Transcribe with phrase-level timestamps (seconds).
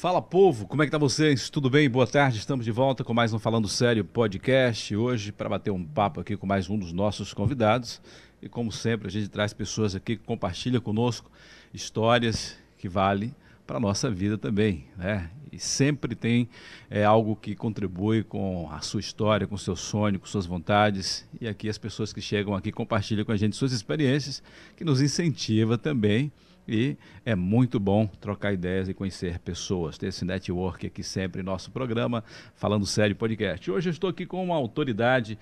[0.00, 1.50] Fala povo, como é que tá vocês?
[1.50, 1.90] Tudo bem?
[1.90, 4.96] Boa tarde, estamos de volta com mais um Falando Sério podcast.
[4.96, 8.00] Hoje para bater um papo aqui com mais um dos nossos convidados.
[8.40, 11.30] E como sempre, a gente traz pessoas aqui que compartilham conosco
[11.74, 13.34] histórias que valem
[13.66, 15.30] para a nossa vida também, né?
[15.52, 16.48] E sempre tem
[16.88, 21.28] é, algo que contribui com a sua história, com o seu sonho, com suas vontades.
[21.38, 24.42] E aqui as pessoas que chegam aqui compartilham com a gente suas experiências,
[24.78, 26.32] que nos incentiva também
[26.70, 26.96] e
[27.26, 31.72] é muito bom trocar ideias e conhecer pessoas, ter esse network aqui sempre em nosso
[31.72, 32.22] programa,
[32.54, 33.68] Falando Sério Podcast.
[33.68, 35.36] Hoje eu estou aqui com uma autoridade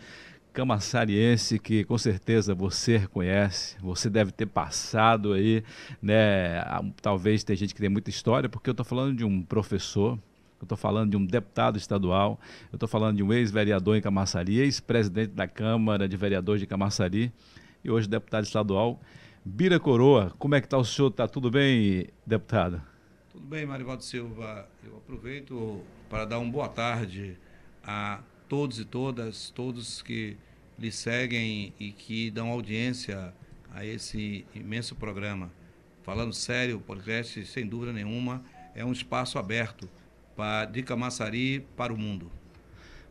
[0.55, 5.63] camaçariense que com certeza você conhece, você deve ter passado aí,
[6.01, 6.63] né?
[7.03, 10.19] Talvez tem gente que tem muita história, porque eu estou falando de um professor,
[10.59, 12.41] eu estou falando de um deputado estadual,
[12.73, 17.31] eu estou falando de um ex-vereador em Camaçari, ex-presidente da Câmara de Vereadores de Camaçari
[17.85, 18.99] e hoje deputado estadual.
[19.51, 21.09] Bira Coroa, como é que está o senhor?
[21.09, 22.83] Está tudo bem, deputado?
[23.33, 24.69] Tudo bem, Marivaldo Silva.
[24.85, 25.81] Eu aproveito
[26.11, 27.39] para dar uma boa tarde
[27.83, 30.37] a todos e todas, todos que
[30.79, 33.33] lhe seguem e que dão audiência
[33.71, 35.51] a esse imenso programa.
[36.03, 39.89] Falando sério, o podcast, sem dúvida nenhuma, é um espaço aberto
[40.37, 42.31] para, de Camaçari para o mundo.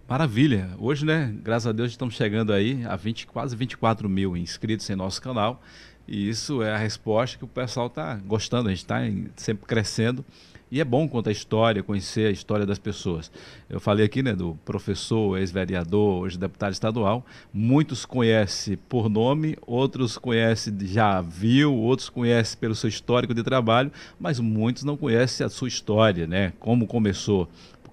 [0.08, 0.70] Maravilha.
[0.78, 4.96] Hoje, né, graças a Deus, estamos chegando aí a 20, quase 24 mil inscritos em
[4.96, 5.62] nosso canal.
[6.08, 9.00] E isso é a resposta que o pessoal está gostando, a gente está
[9.36, 10.24] sempre crescendo.
[10.70, 13.32] E é bom contar a história, conhecer a história das pessoas.
[13.70, 17.26] Eu falei aqui né, do professor, ex-vereador, hoje deputado estadual.
[17.54, 23.90] Muitos conhecem por nome, outros conhecem, já viu, outros conhecem pelo seu histórico de trabalho,
[24.20, 26.52] mas muitos não conhecem a sua história, né?
[26.60, 27.48] Como começou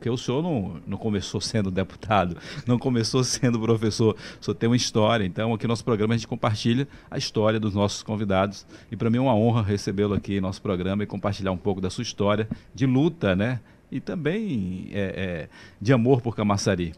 [0.04, 4.68] porque o senhor não, não começou sendo deputado, não começou sendo professor, o senhor tem
[4.68, 5.24] uma história.
[5.24, 8.66] Então, aqui no nosso programa a gente compartilha a história dos nossos convidados.
[8.92, 11.80] E para mim é uma honra recebê-lo aqui em nosso programa e compartilhar um pouco
[11.80, 13.60] da sua história de luta, né?
[13.90, 15.48] E também é, é,
[15.80, 16.92] de amor por Camaçari.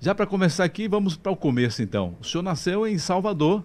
[0.00, 2.16] Já para começar aqui, vamos para o começo então.
[2.18, 3.62] O senhor nasceu em Salvador,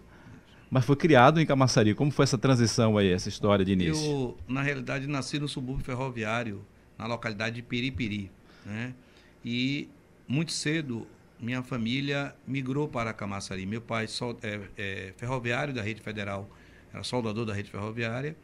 [0.70, 1.96] mas foi criado em Camaçari.
[1.96, 4.06] Como foi essa transição aí, essa história de início?
[4.06, 6.66] Eu, na realidade, nasci no subúrbio ferroviário,
[6.98, 8.30] na localidade de Piripiri.
[8.66, 8.94] Né?
[9.44, 9.88] E
[10.28, 11.08] muito cedo
[11.40, 13.66] minha família migrou para Camaçari.
[13.66, 14.06] Meu pai
[14.42, 16.50] é, é ferroviário da rede federal,
[16.94, 18.36] era soldador da rede ferroviária,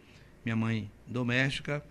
[0.44, 1.84] minha mãe doméstica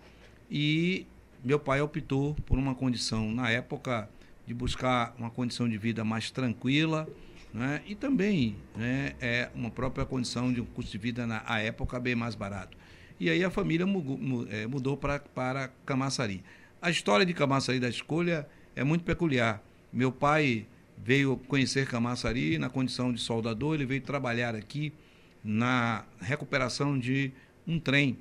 [0.49, 1.07] e
[1.43, 4.09] meu pai optou por uma condição na época
[4.45, 7.07] de buscar uma condição de vida mais tranquila,
[7.53, 7.81] né?
[7.87, 12.15] e também né, é uma própria condição de um custo de vida na época bem
[12.15, 12.77] mais barato.
[13.19, 16.43] E aí a família mudou, é, mudou para, para Camaçari.
[16.81, 19.61] A história de Camaçari da escolha é muito peculiar.
[19.91, 20.65] Meu pai
[20.97, 24.93] veio conhecer Camaçari na condição de soldador, ele veio trabalhar aqui
[25.43, 27.33] na recuperação de
[27.67, 28.17] um trem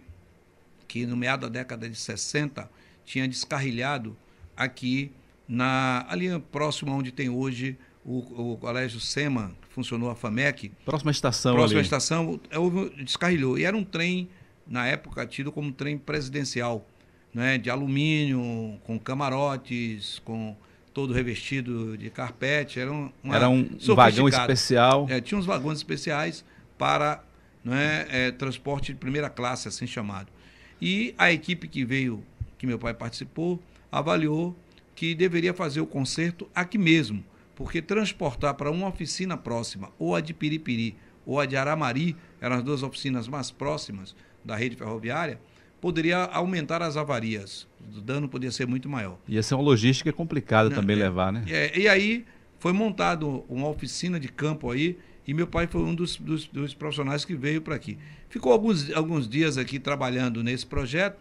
[0.89, 2.69] que no meado da década de 60
[3.05, 4.17] tinha descarrilhado
[4.57, 5.13] aqui
[5.47, 10.73] na ali próximo onde tem hoje o, o colégio SEMA, que funcionou a FAMEC.
[10.85, 11.85] Próxima estação Próxima ali.
[11.85, 13.59] estação, houve, descarrilhou.
[13.59, 14.29] E era um trem,
[14.67, 16.89] na época, tido como um trem presidencial
[17.39, 20.57] né, de alumínio, com camarotes, com
[20.93, 22.81] todo revestido de carpete.
[22.81, 25.07] Era um, era um vagão especial.
[25.09, 26.45] É, tinha uns vagões especiais
[26.77, 27.23] para
[27.65, 30.27] né, é, transporte de primeira classe, assim chamado.
[30.83, 32.25] E a equipe que veio,
[32.59, 34.57] que meu pai participou, avaliou
[34.97, 40.21] que deveria fazer o conserto aqui mesmo, porque transportar para uma oficina próxima, ou a
[40.21, 45.39] de Piripiri, ou a de Aramari, eram as duas oficinas mais próximas da rede ferroviária,
[45.81, 47.67] poderia aumentar as avarias.
[47.97, 49.19] O dano poderia ser muito maior.
[49.29, 51.45] Ia ser uma logística complicada também é, levar, né?
[51.49, 52.25] É, e aí
[52.59, 56.75] foi montado uma oficina de campo aí e meu pai foi um dos, dos, dos
[56.75, 57.99] profissionais que veio para aqui.
[58.29, 61.19] Ficou alguns, alguns dias aqui trabalhando nesse projeto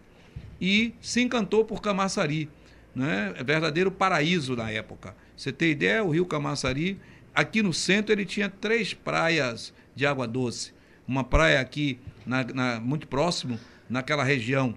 [0.59, 2.49] e se encantou por Camaçari.
[2.95, 3.33] Né?
[3.37, 5.15] É verdadeiro paraíso na época.
[5.35, 6.99] Você tem ideia, o rio Camaçari,
[7.33, 10.73] aqui no centro ele tinha três praias de água doce.
[11.07, 13.59] Uma praia aqui na, na, muito próximo
[13.89, 14.75] naquela região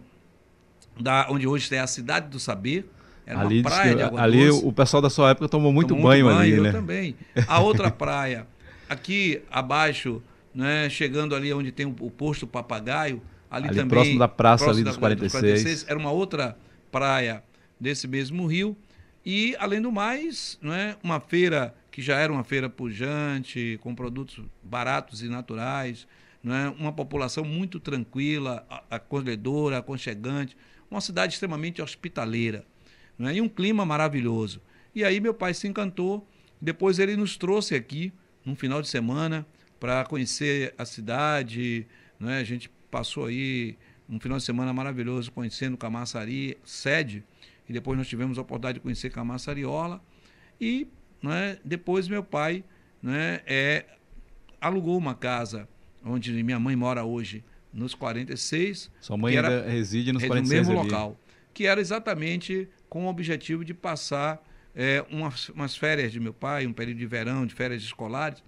[0.98, 2.90] da onde hoje tem a cidade do saber.
[3.26, 4.64] Era ali, uma praia de água Ali doce.
[4.64, 6.72] o pessoal da sua época tomou muito tomou banho, muito banho ali, eu né?
[6.72, 7.16] também.
[7.46, 8.46] A outra praia,
[8.88, 10.22] aqui abaixo,
[10.54, 14.64] né, chegando ali onde tem o, o posto Papagaio, ali, ali também próximo da praça
[14.64, 15.32] próximo ali dos, da, 46.
[15.32, 15.86] dos 46.
[15.88, 16.56] Era uma outra
[16.90, 17.42] praia
[17.78, 18.76] desse mesmo rio.
[19.24, 24.42] E, além do mais, né, uma feira que já era uma feira pujante, com produtos
[24.62, 26.06] baratos e naturais,
[26.42, 26.68] né?
[26.78, 30.56] uma população muito tranquila, acolhedora, aconchegante,
[30.90, 32.64] uma cidade extremamente hospitaleira
[33.18, 33.34] né?
[33.34, 34.60] e um clima maravilhoso.
[34.94, 36.26] E aí meu pai se encantou,
[36.60, 38.12] depois ele nos trouxe aqui,
[38.44, 39.46] num final de semana,
[39.78, 41.86] para conhecer a cidade,
[42.18, 42.38] né?
[42.38, 43.78] a gente passou aí
[44.08, 47.22] um final de semana maravilhoso conhecendo Camaçari, sede,
[47.68, 50.02] e depois nós tivemos a oportunidade de conhecer Camaçariola.
[50.60, 50.88] E
[51.64, 52.64] depois meu pai
[53.46, 53.84] é,
[54.60, 55.68] alugou uma casa
[56.04, 58.90] onde minha mãe mora hoje, nos 46.
[59.00, 60.90] Sua mãe era, ainda reside nos 46 no mesmo ali.
[60.90, 61.20] local.
[61.52, 64.42] Que era exatamente com o objetivo de passar
[64.74, 68.42] é, umas, umas férias de meu pai, um período de verão, de férias escolares.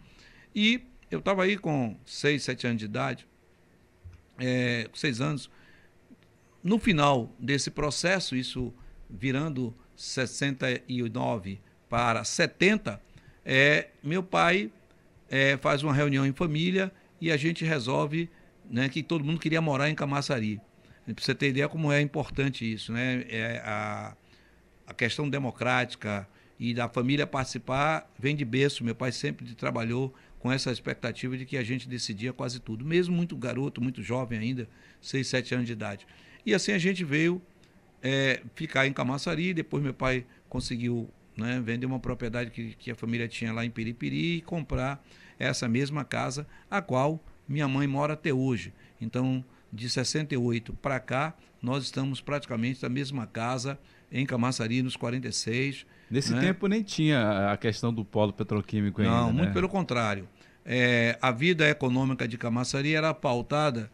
[0.55, 3.27] E eu estava aí com 6, 7 anos de idade,
[4.39, 5.51] é, 6 anos.
[6.63, 8.73] No final desse processo, isso
[9.11, 13.01] virando 69 para 70,
[13.45, 14.71] é, meu pai
[15.29, 18.29] é, faz uma reunião em família e a gente resolve
[18.69, 20.61] né, que todo mundo queria morar em Camaçari.
[21.07, 23.25] Para você ter ideia como é importante isso, né?
[23.29, 24.17] É a,
[24.89, 26.29] a questão democrática
[26.59, 28.83] e da família participar vem de berço.
[28.83, 33.15] Meu pai sempre trabalhou com essa expectativa de que a gente decidia quase tudo, mesmo
[33.15, 34.69] muito garoto, muito jovem ainda,
[35.01, 36.05] 6, 7 anos de idade.
[36.45, 37.41] E assim a gente veio
[38.03, 42.97] é, ficar em Camaçari, depois meu pai conseguiu né, vender uma propriedade que, que a
[42.97, 45.01] família tinha lá em Piripiri e comprar
[45.47, 48.73] essa mesma casa, a qual minha mãe mora até hoje.
[49.01, 53.79] Então, de 68 para cá, nós estamos praticamente na mesma casa,
[54.11, 55.87] em Camaçari, nos 46.
[56.11, 56.41] Nesse né?
[56.41, 59.15] tempo nem tinha a questão do polo petroquímico ainda.
[59.15, 59.55] Não, muito né?
[59.55, 60.29] pelo contrário.
[60.65, 63.91] É, a vida econômica de Camaçari era pautada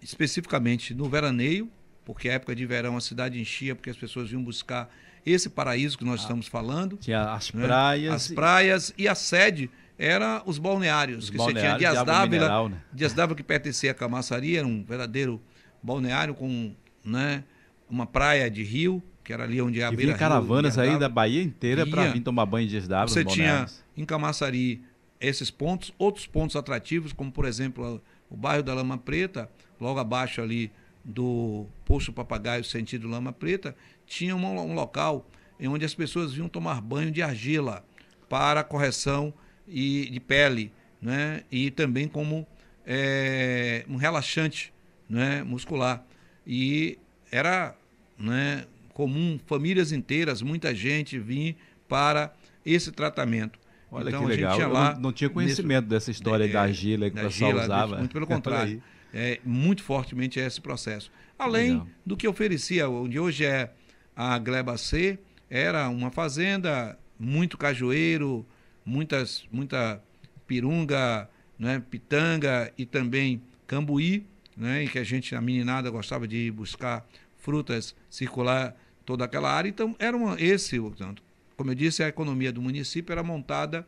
[0.00, 1.70] especificamente no veraneio,
[2.04, 4.88] porque a época de verão a cidade enchia, porque as pessoas vinham buscar
[5.26, 6.96] esse paraíso que nós ah, estamos falando.
[6.96, 7.64] Tinha as né?
[7.66, 8.14] praias.
[8.14, 11.24] As praias e a sede era os balneários.
[11.24, 12.76] Os que balneários você tinha Dias Dávila, né?
[12.92, 15.40] Dias Dávila que pertencia à Camaçaria, era um verdadeiro
[15.82, 16.72] balneário com
[17.04, 17.42] né,
[17.90, 21.42] uma praia de rio, que era ali onde é a beira caravanas aí da Bahia
[21.42, 23.08] inteira para vir tomar banho de Dias Dávila.
[23.08, 23.66] Você tinha
[23.96, 24.82] em Camaçari
[25.20, 30.40] esses pontos, outros pontos atrativos, como por exemplo o bairro da Lama Preta, logo abaixo
[30.40, 30.70] ali
[31.04, 33.74] do Poço Papagaio, sentido Lama Preta,
[34.06, 35.26] tinha um, um local
[35.58, 37.84] em onde as pessoas vinham tomar banho de argila
[38.28, 39.32] para correção
[39.68, 41.42] e de pele, né?
[41.50, 42.46] e também como
[42.86, 44.72] é, um relaxante
[45.08, 45.42] né?
[45.42, 46.04] muscular.
[46.46, 46.98] E
[47.30, 47.74] era
[48.18, 51.56] né, comum famílias inteiras, muita gente vir
[51.88, 52.32] para
[52.64, 53.58] esse tratamento.
[53.90, 54.60] Olha então, que legal.
[54.60, 57.50] Eu não, não, tinha conhecimento nesse, dessa história é, da argila que da o pessoal
[57.50, 57.98] argila, usava.
[57.98, 58.82] Muito pelo contrário.
[59.12, 61.10] é, muito fortemente esse processo.
[61.38, 61.88] Além legal.
[62.04, 63.70] do que oferecia, onde hoje é
[64.14, 65.18] a Gleba C,
[65.48, 68.44] era uma fazenda, muito cajueiro,
[68.88, 70.02] muitas, muita
[70.46, 74.26] pirunga, né, pitanga e também cambuí,
[74.56, 77.06] né, em que a gente, a meninada, gostava de buscar
[77.36, 78.74] frutas, circular
[79.04, 79.68] toda aquela área.
[79.68, 81.22] Então, era uma, esse, portanto,
[81.56, 83.86] como eu disse, a economia do município era montada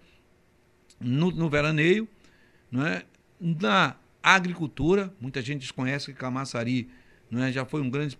[1.00, 2.06] no, no veraneio,
[2.70, 3.02] né,
[3.40, 5.12] na agricultura.
[5.20, 6.88] Muita gente desconhece que Camaçari
[7.30, 8.18] né, já foi um grande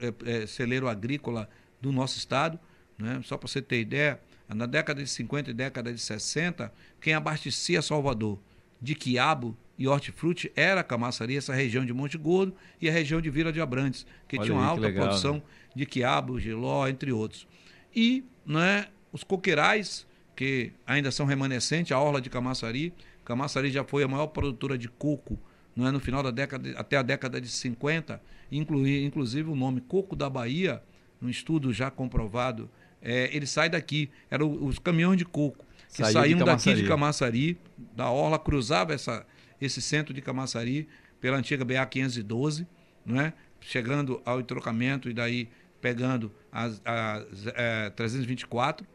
[0.00, 1.48] é, é, celeiro agrícola
[1.80, 2.58] do nosso estado.
[2.96, 3.20] Né?
[3.24, 7.80] Só para você ter ideia, na década de 50 e década de 60, quem abastecia
[7.80, 8.38] Salvador
[8.80, 13.20] de quiabo e hortifruti era a Camaçaria, essa região de Monte Gordo e a região
[13.20, 15.42] de Vila de Abrantes, que Olha tinha uma aí, alta legal, produção né?
[15.74, 17.46] de quiabo, giló, entre outros.
[17.94, 20.06] E né, os coqueirais,
[20.36, 22.92] que ainda são remanescentes, a orla de Camaçari.
[23.24, 25.38] Camaçari já foi a maior produtora de coco
[25.74, 28.20] né, no final da década, até a década de 50,
[28.50, 30.82] inclui, inclusive o nome Coco da Bahia,
[31.20, 32.70] um estudo já comprovado,
[33.04, 34.10] é, ele sai daqui.
[34.30, 37.56] Eram os caminhões de coco que Saiu saíam de daqui de Camaçari,
[37.94, 39.24] da Orla, cruzava essa,
[39.60, 40.88] esse centro de Camaçari
[41.20, 42.66] pela antiga BA 512,
[43.06, 43.32] né?
[43.60, 45.48] chegando ao entrocamento e daí
[45.80, 48.86] pegando as, as é, 324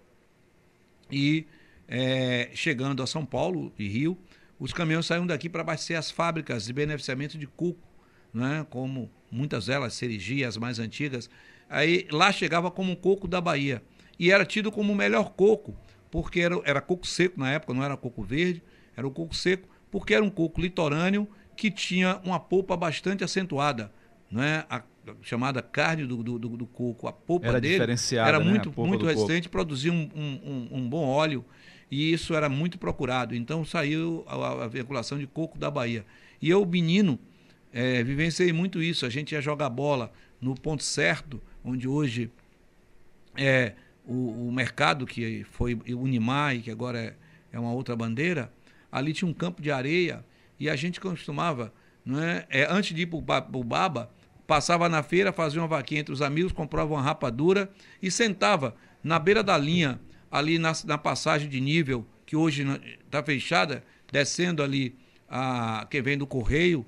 [1.09, 1.45] e
[1.87, 4.17] é, chegando a São Paulo e Rio,
[4.59, 7.87] os caminhões saíam daqui para abastecer as fábricas de beneficiamento de coco,
[8.33, 8.65] né?
[8.69, 11.29] como muitas delas, Serigi, as mais antigas.
[11.69, 13.81] Aí lá chegava como um coco da Bahia
[14.19, 15.73] e era tido como o melhor coco,
[16.11, 18.61] porque era, era coco seco na época, não era coco verde,
[18.95, 23.91] era o coco seco, porque era um coco litorâneo que tinha uma polpa bastante acentuada,
[24.29, 24.65] né?
[24.69, 24.83] a
[25.21, 27.83] chamada carne do, do, do coco, a polpa era dele
[28.13, 28.45] era né?
[28.45, 29.51] muito, muito resistente, coco.
[29.51, 31.43] produzia um, um, um, bom óleo
[31.89, 33.35] e isso era muito procurado.
[33.35, 36.05] Então saiu a, a veiculação de coco da Bahia.
[36.41, 37.19] E eu, menino,
[37.73, 39.05] é, vivenciei muito isso.
[39.05, 42.31] A gente ia jogar bola no ponto certo, onde hoje
[43.35, 43.73] é
[44.09, 47.15] o, o mercado, que foi o Unimar e que agora é,
[47.51, 48.51] é uma outra bandeira,
[48.91, 50.25] ali tinha um campo de areia
[50.59, 51.71] e a gente costumava,
[52.03, 54.11] não é, antes de ir para o Baba,
[54.47, 57.69] passava na feira, fazia uma vaquinha entre os amigos, comprava uma rapadura
[58.01, 60.01] e sentava na beira da linha,
[60.31, 62.65] ali na, na passagem de nível, que hoje
[63.05, 64.95] está fechada, descendo ali
[65.29, 66.83] a que vem do Correio,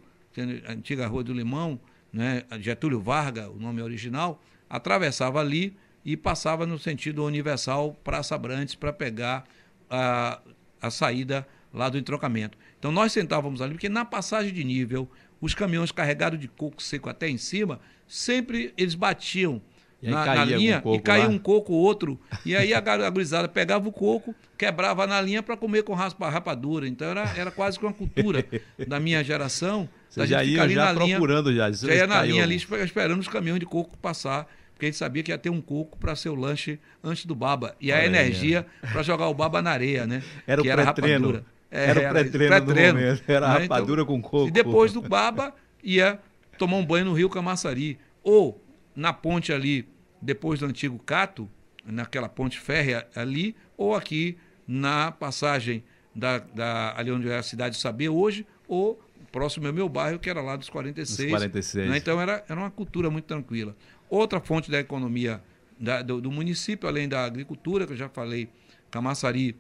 [0.68, 1.80] a antiga Rua do Limão,
[2.12, 8.76] né, Getúlio Vargas, o nome original, atravessava ali e passava no sentido universal Praça Abrantes
[8.76, 9.44] para pegar
[9.90, 10.40] a,
[10.82, 12.58] a saída lá do entrocamento.
[12.80, 17.10] Então nós sentávamos ali, porque na passagem de nível, os caminhões carregados de coco seco
[17.10, 19.62] até em cima, sempre eles batiam
[20.02, 22.20] na, na, linha e caía um coco outro.
[22.46, 26.88] E aí a, gurizada pegava o coco, quebrava na linha para comer com raspa, rapadura.
[26.88, 28.44] Então era, era quase que uma cultura
[28.88, 29.88] da minha geração.
[30.10, 31.88] Você já ia já procurando linha, já.
[31.88, 34.48] Já ia na linha ali esperando os caminhões de coco passar.
[34.82, 37.36] Porque a gente sabia que ia ter um coco para ser o lanche antes do
[37.36, 37.76] baba.
[37.80, 40.24] E a energia para jogar o baba na areia, né?
[40.48, 41.46] Era que o pré-treino.
[41.70, 43.24] É, era o pré-treino pré momento.
[43.28, 43.60] Era né?
[43.60, 44.48] rapadura então, com coco.
[44.48, 46.20] E depois do baba, ia
[46.58, 48.00] tomar um banho no Rio Camaçari.
[48.24, 48.60] Ou
[48.96, 49.88] na ponte ali
[50.20, 51.48] depois do antigo Cato,
[51.86, 54.36] naquela ponte férrea ali, ou aqui
[54.68, 55.84] na passagem
[56.16, 59.00] da, da, ali onde é a cidade de Saber hoje, ou
[59.32, 61.30] próximo ao meu bairro, que era lá dos 46.
[61.30, 61.88] Dos 46.
[61.88, 61.98] Né?
[61.98, 63.76] Então era, era uma cultura muito tranquila.
[64.12, 65.42] Outra fonte da economia
[65.80, 68.50] da, do, do, município, além da agricultura, que eu já falei,
[68.92, 69.56] Camaçari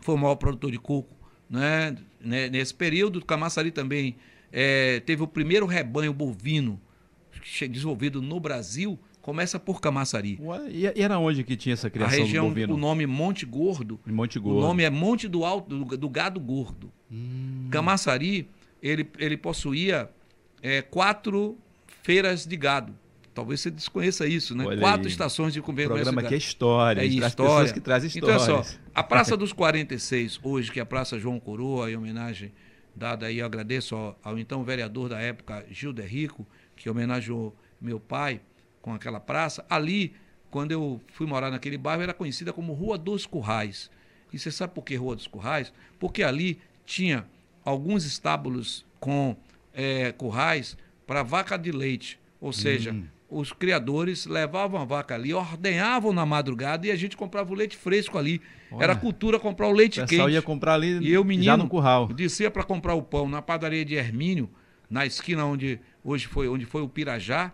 [0.00, 1.14] foi o maior produtor de coco
[1.50, 1.94] né?
[2.18, 3.22] nesse período.
[3.22, 4.16] Camaçari também
[4.50, 6.80] é, teve o primeiro rebanho bovino
[7.68, 8.98] desenvolvido no Brasil,
[9.28, 10.40] Começa por Camaçari.
[10.70, 14.00] E era onde que tinha essa criação A região, o nome Monte Gordo.
[14.06, 14.56] Monte Gordo.
[14.56, 16.90] O nome é Monte do Alto, do, do Gado Gordo.
[17.12, 17.68] Hum.
[17.70, 18.48] Camaçari,
[18.82, 20.08] ele, ele possuía
[20.62, 21.58] é, quatro
[22.02, 22.94] feiras de gado.
[23.38, 24.66] Talvez você desconheça isso, né?
[24.66, 25.12] Olha Quatro aí.
[25.12, 25.92] estações de convívio.
[25.92, 27.02] O programa aqui é história.
[27.02, 27.30] É história.
[27.30, 28.42] pessoas que trazem histórias.
[28.42, 31.96] Então, é só, a Praça dos 46, hoje, que é a Praça João Coroa, em
[31.96, 32.50] homenagem
[32.96, 38.00] dada aí, eu agradeço ao, ao então vereador da época, Gil Rico, que homenageou meu
[38.00, 38.40] pai,
[38.82, 40.14] com aquela praça, ali,
[40.50, 43.88] quando eu fui morar naquele bairro, era conhecida como Rua dos Currais.
[44.32, 45.72] E você sabe por que Rua dos Currais?
[46.00, 47.24] Porque ali tinha
[47.64, 49.36] alguns estábulos com
[49.72, 50.76] é, currais
[51.06, 52.18] para vaca de leite.
[52.40, 53.04] Ou seja, hum.
[53.30, 57.76] Os criadores levavam a vaca ali, ordenhavam na madrugada e a gente comprava o leite
[57.76, 58.40] fresco ali.
[58.70, 60.30] Olha, Era cultura comprar o leite o quente.
[60.32, 62.08] ia comprar ali e eu, menino, já no curral.
[62.08, 64.48] Descia para comprar o pão na padaria de Hermínio,
[64.88, 67.52] na esquina onde hoje foi, onde foi o Pirajá,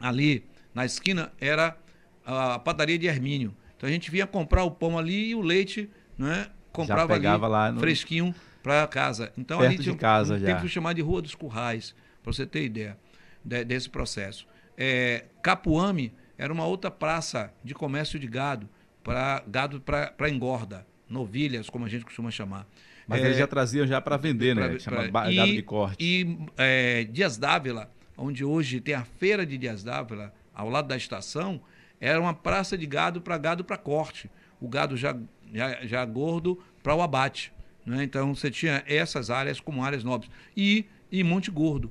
[0.00, 0.44] ali
[0.74, 1.76] na esquina era
[2.24, 3.54] a padaria de Hermínio.
[3.76, 6.48] Então a gente vinha comprar o pão ali e o leite, né?
[6.72, 7.78] Comprava ali lá no...
[7.78, 9.32] fresquinho para casa.
[9.38, 10.46] Então Perto ali tinha de casa um, já.
[10.46, 12.98] tempo chamado de Rua dos Currais, para você ter ideia
[13.44, 14.46] de, desse processo.
[14.76, 18.68] É, Capuame era uma outra praça de comércio de gado,
[19.02, 22.66] para gado para engorda, novilhas, como a gente costuma chamar.
[23.06, 24.78] Mas é, eles já traziam já para vender, pra, né?
[24.78, 25.96] Chama pra, gado de corte.
[26.00, 30.96] E é, Dias Dávila onde hoje tem a feira de Dias Dávila, ao lado da
[30.96, 31.60] estação,
[32.00, 34.30] era uma praça de gado para gado para corte.
[34.60, 35.16] O gado já,
[35.52, 37.52] já, já gordo para o abate.
[37.84, 38.04] Né?
[38.04, 40.30] Então você tinha essas áreas como áreas nobres.
[40.56, 41.90] E em Monte Gordo,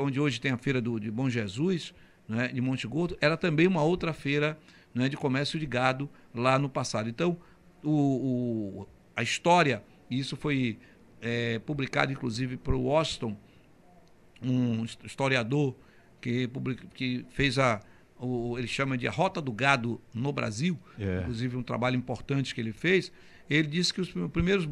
[0.00, 1.94] onde hoje tem a feira do, de Bom Jesus,
[2.28, 2.48] né?
[2.48, 4.58] de Monte Gordo, era também uma outra feira
[4.94, 5.08] né?
[5.08, 7.08] de comércio de gado lá no passado.
[7.08, 7.36] Então,
[7.82, 10.78] o, o a história, e isso foi
[11.20, 13.36] é, publicado inclusive para o Washington,
[14.42, 15.76] um historiador
[16.20, 17.80] que, publica, que fez a,
[18.18, 21.20] o, ele chama de a Rota do Gado no Brasil, é.
[21.20, 23.12] inclusive um trabalho importante que ele fez.
[23.48, 24.68] Ele disse que os primeiros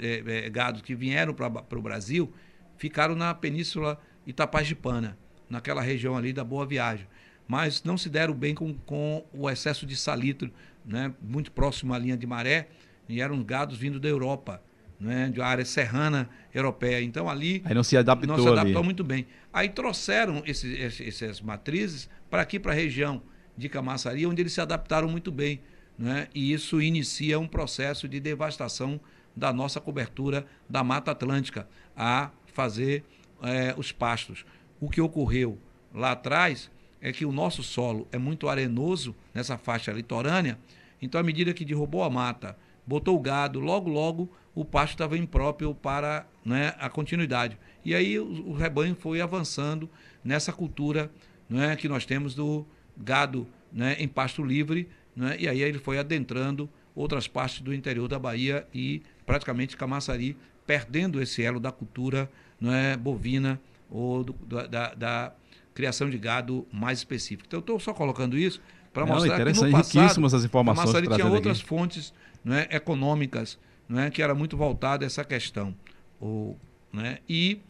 [0.00, 2.32] é, é, gados que vieram para o Brasil
[2.76, 5.16] ficaram na Península Itapajipana,
[5.48, 7.06] naquela região ali da Boa Viagem.
[7.46, 10.50] Mas não se deram bem com, com o excesso de salitro,
[10.84, 12.68] né, muito próximo à linha de maré,
[13.08, 14.62] e eram gados vindo da Europa
[14.98, 17.02] né, de uma área serrana europeia.
[17.02, 18.84] Então ali Aí não se adaptou, não se adaptou ali.
[18.84, 19.26] muito bem.
[19.52, 23.22] Aí trouxeram esses, essas matrizes para aqui para a região
[23.56, 25.60] de Camaçari, onde eles se adaptaram muito bem,
[25.98, 26.28] né?
[26.34, 29.00] E isso inicia um processo de devastação
[29.36, 33.04] da nossa cobertura da Mata Atlântica a fazer
[33.44, 34.44] é, os pastos.
[34.80, 35.58] O que ocorreu
[35.92, 36.70] lá atrás
[37.00, 40.58] é que o nosso solo é muito arenoso nessa faixa litorânea,
[41.00, 45.18] então à medida que derrubou a mata, botou o gado, logo logo o pasto estava
[45.18, 47.58] impróprio para né, a continuidade.
[47.84, 49.90] E aí o, o, rebanho foi avançando
[50.24, 51.10] nessa cultura
[51.48, 52.64] né, que nós temos do
[52.96, 58.06] gado né, em pasto livre, né, e aí ele foi adentrando outras partes do interior
[58.06, 60.36] da Bahia e praticamente Camaçari,
[60.66, 64.32] perdendo esse elo da cultura né, bovina ou do,
[64.68, 65.32] da, da,
[65.74, 67.46] criação de gado mais específica.
[67.48, 68.60] Então, eu estou só colocando isso
[68.92, 71.66] para mostrar que no passado, riquíssimas as informações Camaçari tinha outras aqui.
[71.66, 73.58] fontes né, econômicas
[73.88, 75.74] né, que era muito voltado a essa questão.
[76.20, 76.56] O,
[76.92, 77.60] né, e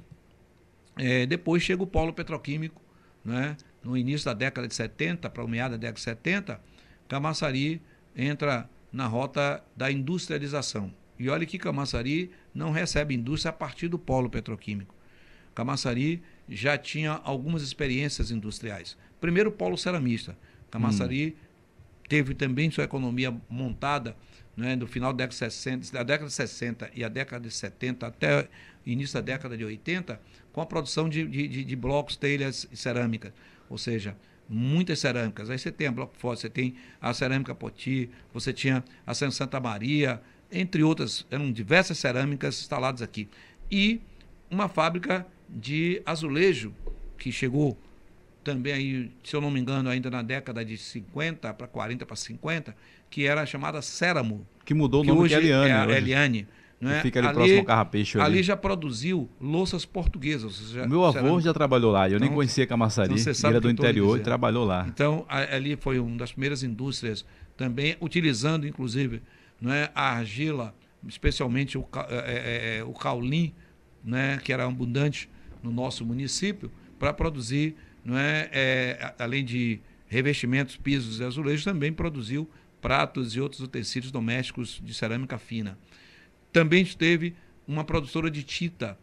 [0.97, 2.81] é, depois chega o polo petroquímico,
[3.25, 6.61] né, no início da década de 70, para o meado da década de 70,
[7.09, 7.83] Camaçari
[8.17, 10.93] entra na rota da industrialização.
[11.19, 14.95] E olha que Camaçari não recebe indústria a partir do polo petroquímico.
[15.55, 18.97] Camaçari já tinha algumas experiências industriais.
[19.21, 20.37] Primeiro, o polo ceramista.
[20.71, 21.45] Camaçari hum.
[22.09, 24.17] teve também sua economia montada
[24.57, 27.55] né, no final da década, de 60, da década de 60 e a década de
[27.55, 28.49] 70 até
[28.87, 30.21] início da década de 80,
[30.53, 33.35] com a produção de, de, de blocos, telhas e cerâmica.
[33.69, 34.17] Ou seja,
[34.49, 35.51] muitas cerâmicas.
[35.51, 39.59] Aí você tem a Bloco Forte, você tem a Cerâmica Poti, você tinha a Santa
[39.59, 40.21] Maria,
[40.55, 43.29] entre outras, eram diversas cerâmicas instaladas aqui.
[43.71, 44.01] E
[44.51, 46.73] uma fábrica de azulejo
[47.19, 47.77] que chegou
[48.45, 52.15] também aí, se eu não me engano, ainda na década de 50 para 40 para
[52.15, 52.77] 50,
[53.11, 54.47] que era chamada Ceramo.
[54.65, 55.93] Que mudou o nome hoje que é Eliane.
[55.93, 56.49] É a Eliane.
[56.81, 57.01] Né?
[57.01, 58.21] Fica ali, ali próximo ao Carrapecho.
[58.21, 58.35] Ali.
[58.35, 60.57] ali já produziu louças portuguesas.
[60.57, 61.41] Seja, Meu avô cerâmica.
[61.41, 62.07] já trabalhou lá.
[62.09, 63.15] Eu então, nem conhecia Camaçari.
[63.19, 64.85] Então era do interior e trabalhou lá.
[64.87, 67.25] Então, ali foi uma das primeiras indústrias
[67.57, 69.23] também, utilizando, inclusive,
[69.61, 70.75] não é, a argila,
[71.07, 73.55] especialmente o, é, é, é, o caulim,
[74.03, 75.29] né, que era abundante
[75.63, 81.93] no nosso município, para produzir, não é, é, além de revestimentos, pisos e azulejos, também
[81.93, 82.49] produziu
[82.81, 85.79] pratos e outros utensílios domésticos de cerâmica fina.
[86.53, 87.35] Também esteve
[87.67, 88.99] uma produtora de tita,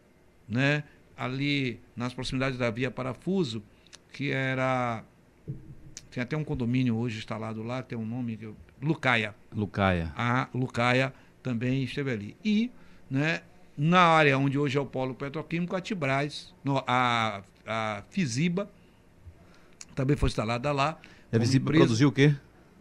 [0.47, 0.83] né,
[1.17, 3.63] ali nas proximidades da Via Parafuso,
[4.11, 5.03] que era
[6.11, 9.35] tem até um condomínio hoje instalado lá, tem um nome que eu, Lucaia.
[9.55, 10.11] Lucaia.
[10.15, 12.37] A Lucaia também esteve ali.
[12.43, 12.71] E,
[13.09, 13.41] né,
[13.77, 18.69] na área onde hoje é o polo petroquímico, a Tibraz, no, a, a Fisiba
[19.95, 20.97] também foi instalada lá.
[21.31, 22.35] A Fisiba produziu o quê?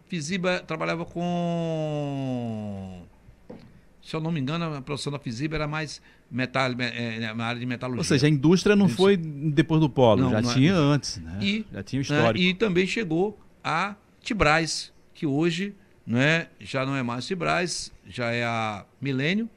[0.07, 3.03] Fisiba trabalhava com.
[4.01, 7.45] Se eu não me engano, a produção da Fisiba era mais metal, é, é, na
[7.45, 8.01] área de metalurgia.
[8.01, 10.75] Ou seja, a indústria não foi depois do polo, não, já não é tinha é.
[10.75, 11.39] antes, né?
[11.41, 12.33] E, já tinha histórico.
[12.33, 15.75] Né, e também chegou a Tibraz, que hoje
[16.11, 19.49] né, já não é mais Tibraz, já é a Milênio,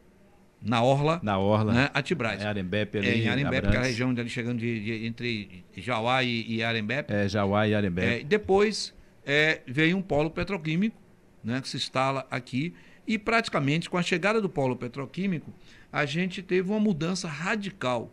[0.63, 1.19] na Orla.
[1.21, 1.73] Na Orla.
[1.73, 2.41] Né, a Tibraz.
[2.41, 3.09] É Arembepe ali.
[3.09, 6.63] É, em Arembepe, que é a região ali chegando de, de, entre Jauá e, e
[6.63, 7.13] Arembepe.
[7.13, 8.23] É, Jauá e Arembepe.
[8.23, 8.95] É, depois
[9.27, 10.97] é, veio um polo petroquímico,
[11.43, 12.73] né, que se instala aqui,
[13.05, 15.53] e praticamente com a chegada do polo petroquímico,
[15.93, 18.13] a gente teve uma mudança radical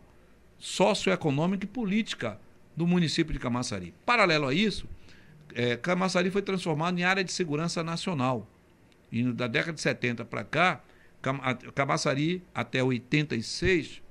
[0.58, 2.40] socioeconômica e política
[2.76, 3.94] do município de Camaçari.
[4.04, 4.88] Paralelo a isso,
[5.54, 8.48] é, Camaçari foi transformado em área de segurança nacional.
[9.10, 10.82] E da década de 70 para cá,
[11.74, 14.02] Camaçari, até 86,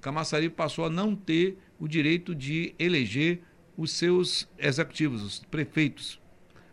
[0.00, 3.40] Camaçari passou a não ter o direito de eleger
[3.76, 6.20] os seus executivos, os prefeitos.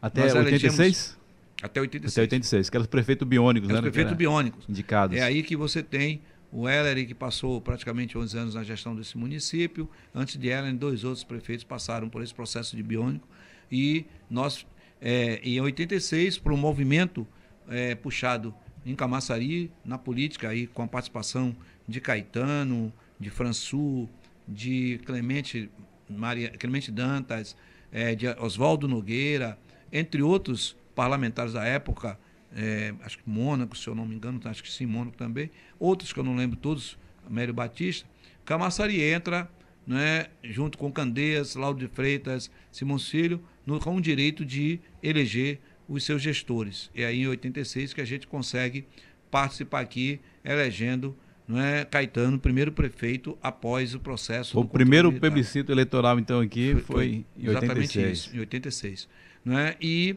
[0.01, 1.17] Até Nós 86?
[1.61, 2.13] Até 86.
[2.13, 3.75] Até 86, que eram os prefeitos biônicos, né?
[3.75, 4.65] Os prefeitos biônicos.
[4.67, 5.17] Indicados.
[5.17, 9.17] É aí que você tem o Heller, que passou praticamente 11 anos na gestão desse
[9.17, 9.89] município.
[10.13, 13.27] Antes de Heller, dois outros prefeitos passaram por esse processo de biônico.
[13.71, 14.65] E nós,
[14.99, 17.25] é, em 86, para um movimento
[17.69, 18.53] é, puxado
[18.85, 21.55] em Camaçari, na política, aí, com a participação
[21.87, 24.09] de Caetano, de Françu,
[24.47, 25.69] de Clemente,
[26.09, 27.55] Maria, Clemente Dantas,
[27.91, 29.57] é, de Oswaldo Nogueira,
[29.91, 32.17] entre outros parlamentares da época,
[32.55, 36.11] é, acho que Mônaco, se eu não me engano, acho que sim, Mônaco também, outros
[36.11, 38.07] que eu não lembro todos, Amério Batista,
[38.43, 39.49] Camaçari entra,
[39.85, 45.59] né, junto com Candeias, Laudo de Freitas, Simão Filho, no, com o direito de eleger
[45.87, 46.89] os seus gestores.
[46.95, 48.85] É aí em 86 que a gente consegue
[49.29, 51.15] participar aqui, elegendo
[51.47, 54.57] não é, Caetano, primeiro prefeito após o processo.
[54.57, 57.49] O primeiro plebiscito eleitoral, então, aqui foi, foi em 86.
[57.49, 59.09] Exatamente isso, em 86.
[59.43, 59.75] Não é?
[59.81, 60.15] E,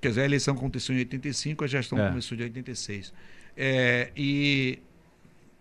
[0.00, 2.08] quer dizer, a eleição aconteceu em 85, a gestão é.
[2.08, 3.12] começou em 86.
[3.56, 4.80] É, e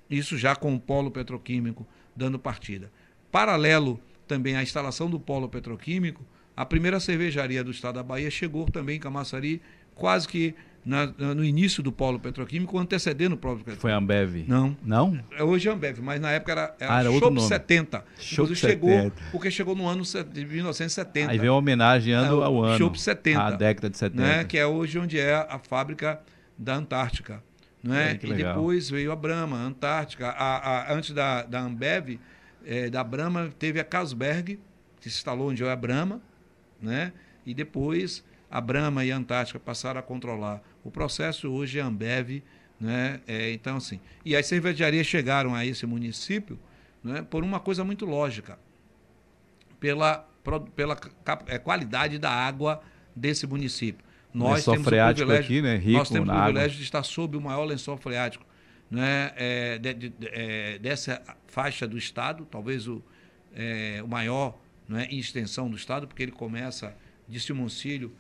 [0.09, 2.91] isso já com o polo petroquímico dando partida.
[3.31, 8.65] Paralelo também à instalação do polo petroquímico, a primeira cervejaria do estado da Bahia chegou
[8.65, 9.61] também em Camaçari,
[9.95, 13.81] quase que na, no início do polo petroquímico, antecedendo o polo petroquímico.
[13.81, 14.45] Foi a Ambev?
[14.47, 14.75] Não.
[14.83, 15.19] Não?
[15.31, 18.05] É, hoje é a Ambev, mas na época era, era, ah, era Shop 70.
[18.19, 21.31] Shop chegou, porque chegou no ano de 1970.
[21.31, 22.77] Aí veio uma homenagem é, ao ano.
[22.77, 23.41] Shop 70.
[23.41, 24.21] A década de 70.
[24.21, 26.19] Né, que é hoje onde é a fábrica
[26.57, 27.41] da Antártica.
[27.81, 28.11] Né?
[28.11, 28.55] É, e legal.
[28.55, 30.29] depois veio a Brahma, a Antártica.
[30.29, 32.19] A, a, antes da, da Ambev,
[32.65, 34.59] é, da Brahma, teve a Carlsberg,
[34.99, 36.21] que se instalou onde é a Brahma,
[36.83, 37.13] né?
[37.45, 41.49] E depois a Brahma e a Antártica passaram a controlar o processo.
[41.49, 42.43] Hoje é Ambev,
[42.79, 43.21] né?
[43.27, 43.99] É, então assim.
[44.23, 46.59] E as cervejarias chegaram a esse município,
[47.03, 47.25] né?
[47.27, 48.59] Por uma coisa muito lógica,
[49.79, 50.29] pela
[50.75, 50.97] pela
[51.47, 52.81] é, qualidade da água
[53.15, 54.05] desse município.
[54.33, 55.77] Nós lençol temos o privilégio, aqui, né?
[55.77, 56.77] Rico nós temos o privilégio água.
[56.77, 58.45] de estar sob o maior lençol freático
[58.93, 59.31] né?
[59.35, 63.01] É, de, de, é, dessa faixa do estado, talvez o,
[63.55, 64.55] é, o maior
[64.97, 66.95] é, em extensão do estado, porque ele começa
[67.27, 68.11] de Simoncílio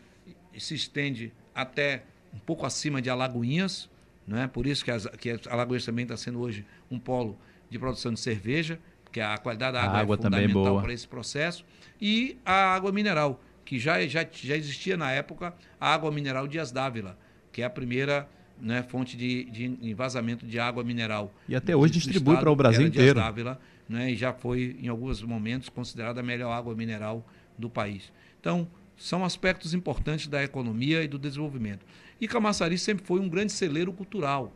[0.53, 3.89] e se estende até um pouco acima de Alagoinhas,
[4.31, 7.37] é por isso que, as, que Alagoinhas também está sendo hoje um polo
[7.69, 11.65] de produção de cerveja, porque a qualidade da água, água é fundamental para esse processo,
[12.01, 16.71] e a água mineral, que já, já, já existia na época a água mineral Dias
[16.71, 17.17] Dávila,
[17.51, 18.27] que é a primeira
[18.59, 21.33] né, fonte de, de vazamento de água mineral.
[21.47, 23.13] E até hoje distribui para o Brasil inteiro.
[23.13, 23.59] Dias Dávila,
[23.93, 27.23] né, e já foi, em alguns momentos, considerada a melhor água mineral
[27.55, 28.11] do país.
[28.39, 31.85] Então, são aspectos importantes da economia e do desenvolvimento.
[32.19, 34.51] E Camaçari sempre foi um grande celeiro cultural,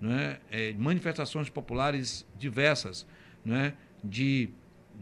[0.00, 0.38] né?
[0.52, 3.04] É, manifestações populares diversas,
[3.44, 3.74] né?
[4.04, 4.50] de,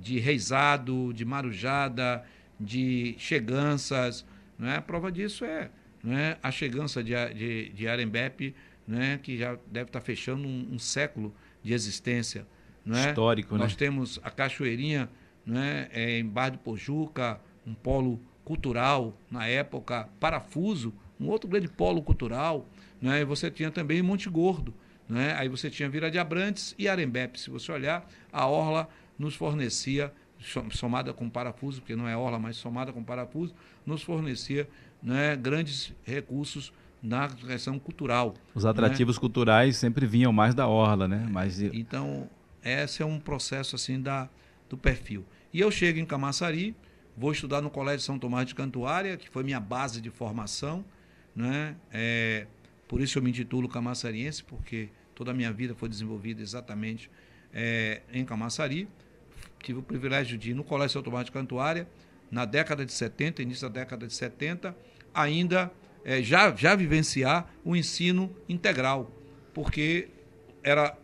[0.01, 2.25] de reizado, de marujada,
[2.59, 4.25] de cheganças.
[4.59, 4.77] Né?
[4.77, 5.71] A prova disso é
[6.03, 6.39] né?
[6.43, 8.55] a chegança de, de, de Arembepe,
[8.89, 9.21] né?
[9.23, 12.47] que já deve estar fechando um, um século de existência.
[12.85, 13.09] Né?
[13.09, 13.79] Histórico, Nós né?
[13.79, 15.09] temos a Cachoeirinha
[15.47, 15.89] né?
[15.93, 22.03] É, em Bar de Pojuca, um polo cultural na época, Parafuso, um outro grande polo
[22.03, 22.67] cultural.
[23.01, 23.23] Né?
[23.23, 24.75] E você tinha também Monte Gordo.
[25.09, 25.35] Né?
[25.35, 27.39] Aí você tinha Vila de Abrantes e Arembepe.
[27.39, 30.13] Se você olhar, a Orla nos fornecia,
[30.73, 33.55] somada com parafuso, porque não é Orla, mas somada com parafuso,
[33.87, 34.69] nos fornecia
[35.03, 38.35] né, grandes recursos na questão cultural.
[38.55, 39.21] Os atrativos né?
[39.21, 41.27] culturais sempre vinham mais da Orla, né?
[41.31, 41.61] Mas...
[41.61, 42.29] Então,
[42.65, 44.29] esse é um processo assim da,
[44.69, 45.25] do perfil.
[45.53, 46.75] E eu chego em Camaçari,
[47.17, 50.85] vou estudar no Colégio São Tomás de Cantuária, que foi minha base de formação,
[51.35, 51.77] né?
[51.93, 52.47] É,
[52.89, 57.11] por isso eu me intitulo Camaçariense, porque toda a minha vida foi desenvolvida exatamente
[57.53, 58.89] é, em Camaçari.
[59.63, 61.89] Tive o privilégio de ir no Colégio São Tomás de Cantuária,
[62.31, 64.77] na década de 70, início da década de 70,
[65.15, 65.71] ainda
[66.05, 69.11] é, já, já vivenciar o ensino integral,
[69.53, 70.09] porque
[70.63, 70.97] era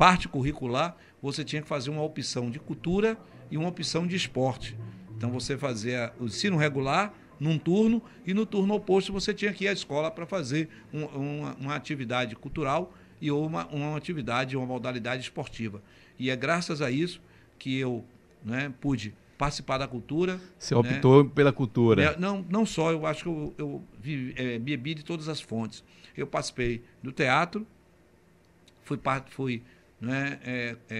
[0.00, 3.18] parte curricular, você tinha que fazer uma opção de cultura
[3.50, 4.74] e uma opção de esporte.
[5.14, 9.64] Então você fazia o ensino regular num turno e no turno oposto você tinha que
[9.64, 14.64] ir à escola para fazer um, uma, uma, atividade cultural e uma, uma atividade, uma
[14.64, 15.82] modalidade esportiva.
[16.18, 17.20] E é graças a isso
[17.58, 18.02] que eu
[18.42, 20.40] né, pude participar da cultura.
[20.58, 21.30] Você optou né?
[21.34, 22.02] pela cultura?
[22.02, 25.42] É, não, não só, eu acho que eu, eu vi, é, bebi de todas as
[25.42, 25.84] fontes.
[26.16, 27.66] Eu participei do teatro,
[28.82, 29.62] fui, fui
[30.00, 30.96] né, é, é,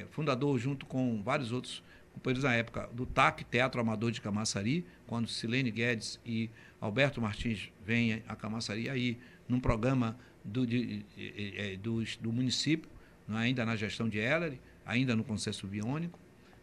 [0.00, 4.84] é, fundador junto com vários outros companheiros na época do TAC, Teatro Amador de Camaçari,
[5.06, 9.18] quando Silene Guedes e Alberto Martins vêm a Camaçari, aí
[9.48, 12.90] num programa do, de, de, do, do, município,
[13.28, 16.18] é, ainda na gestão de Heller, ainda no consenso biônico,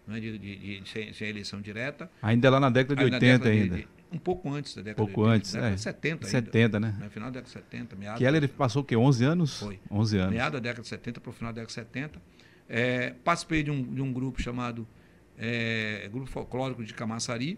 [0.07, 2.09] é, de, de, de, sem, sem, eleição direta.
[2.21, 3.98] Ainda lá na década de 80 década ainda.
[4.11, 5.35] Um pouco antes da década pouco de 80.
[5.35, 5.75] antes, década é.
[5.75, 6.27] de 70 ainda.
[6.27, 6.95] 70, né?
[6.99, 7.95] No final da década de 70.
[7.95, 8.95] Meados que Heller passou o quê?
[8.95, 9.59] 11 anos?
[9.59, 9.79] Foi.
[9.91, 10.33] 11 anos.
[10.33, 12.21] Meado da década de 70 para o final da década de 70.
[12.67, 14.87] É, participei de um, de um grupo chamado
[15.37, 17.57] é, Grupo Folclórico de Camaçari,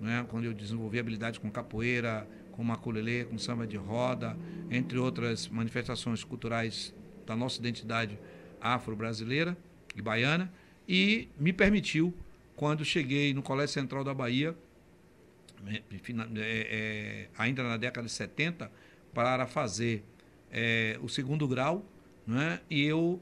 [0.00, 4.36] né, quando eu desenvolvi habilidades com capoeira, com maculelê, com samba de roda,
[4.70, 6.94] entre outras manifestações culturais
[7.26, 8.18] da nossa identidade
[8.60, 9.56] afro-brasileira
[9.94, 10.50] e baiana,
[10.88, 12.14] e me permitiu,
[12.56, 14.56] quando cheguei no Colégio Central da Bahia,
[15.66, 15.82] é,
[16.40, 18.70] é, ainda na década de 70,
[19.12, 20.04] para fazer
[20.50, 21.84] é, o segundo grau,
[22.26, 23.20] né, e eu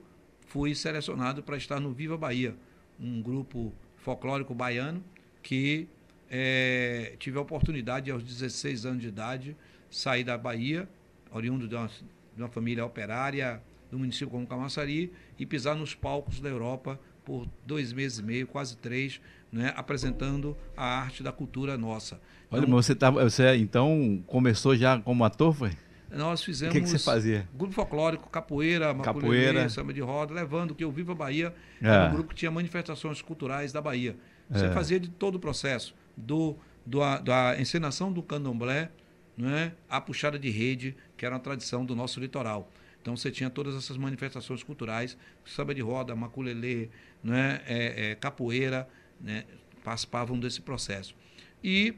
[0.48, 2.54] fui selecionado para estar no Viva Bahia,
[2.98, 5.02] um grupo folclórico baiano
[5.42, 5.88] que
[6.30, 9.56] é, tive a oportunidade, aos 16 anos de idade,
[9.90, 10.88] sair da Bahia,
[11.30, 16.40] oriundo de uma, de uma família operária do município como Camaçari, e pisar nos palcos
[16.40, 19.20] da Europa por dois meses e meio, quase três,
[19.52, 22.20] né, apresentando a arte da cultura nossa.
[22.50, 25.70] Olha, então, mas você, tá, você então começou já como ator, foi?
[26.10, 26.74] Nós fizemos.
[26.74, 27.48] O que, que você fazia?
[27.54, 31.88] Grupo folclórico, capoeira, capoeira, samba de roda, levando que o Viva Bahia é.
[31.88, 34.16] era um grupo que tinha manifestações culturais da Bahia.
[34.48, 34.72] Você é.
[34.72, 38.90] fazia de todo o processo do, do a, da encenação do candomblé,
[39.36, 42.70] né, a puxada de rede, que era uma tradição do nosso litoral.
[43.02, 46.88] Então você tinha todas essas manifestações culturais, samba de roda, maculelê,
[47.22, 48.88] né, é, é, capoeira,
[49.20, 49.44] né,
[49.84, 51.14] participavam desse processo.
[51.62, 51.94] E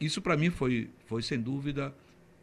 [0.00, 1.94] isso para mim foi, foi sem dúvida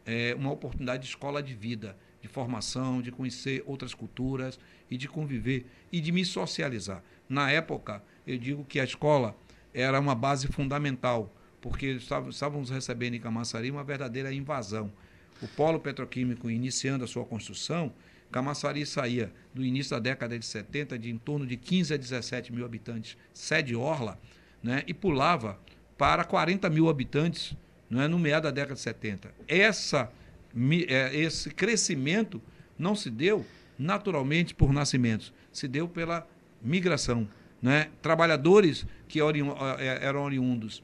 [0.06, 4.58] é, uma oportunidade de escola de vida, de formação, de conhecer outras culturas
[4.90, 7.02] e de conviver e de me socializar.
[7.28, 9.36] Na época, eu digo que a escola
[9.72, 11.98] era uma base fundamental, porque
[12.30, 14.90] estávamos recebendo em Camaçari uma verdadeira invasão.
[15.40, 17.92] O polo petroquímico iniciando a sua construção,
[18.30, 22.52] Camaçari saía do início da década de 70 de em torno de 15 a 17
[22.52, 24.18] mil habitantes, sede Orla,
[24.62, 25.58] né, e pulava
[25.98, 27.56] para 40 mil habitantes
[27.88, 29.34] né, no meio da década de 70.
[29.48, 30.10] Essa,
[30.88, 32.40] é, esse crescimento
[32.78, 33.44] não se deu
[33.78, 36.26] naturalmente por nascimentos, se deu pela
[36.62, 37.28] migração
[37.62, 37.90] né?
[38.00, 40.82] trabalhadores que é, eram oriundos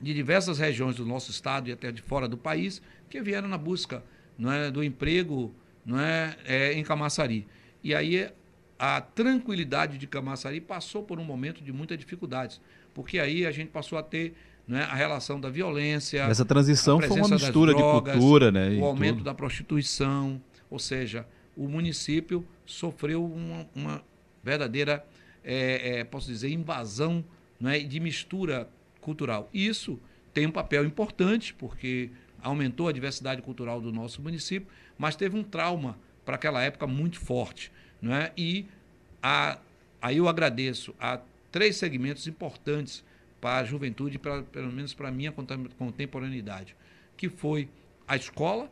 [0.00, 3.58] de diversas regiões do nosso estado e até de fora do país, que vieram na
[3.58, 4.02] busca
[4.40, 5.52] é, do emprego
[5.98, 7.46] é, é, em Camaçari.
[7.82, 8.30] E aí
[8.78, 12.60] a tranquilidade de Camaçari passou por um momento de muitas dificuldades,
[12.94, 14.34] porque aí a gente passou a ter
[14.66, 16.22] né, a relação da violência.
[16.22, 18.70] Essa transição foi uma mistura drogas, de cultura, né?
[18.78, 19.24] O aumento tudo.
[19.24, 21.26] da prostituição, ou seja,
[21.56, 24.04] o município sofreu uma, uma
[24.42, 25.04] verdadeira,
[25.44, 27.24] é, é, posso dizer, invasão
[27.60, 28.68] né, de mistura
[29.00, 29.48] cultural.
[29.52, 29.98] Isso
[30.32, 32.10] tem um papel importante, porque
[32.42, 34.68] aumentou a diversidade cultural do nosso município,
[35.00, 37.72] mas teve um trauma para aquela época muito forte.
[38.02, 38.32] Né?
[38.36, 38.66] E
[39.22, 39.58] a,
[40.00, 41.18] aí eu agradeço a
[41.50, 43.02] três segmentos importantes
[43.40, 45.32] para a juventude, pra, pelo menos para a minha
[45.78, 46.76] contemporaneidade,
[47.16, 47.70] que foi
[48.06, 48.70] a escola,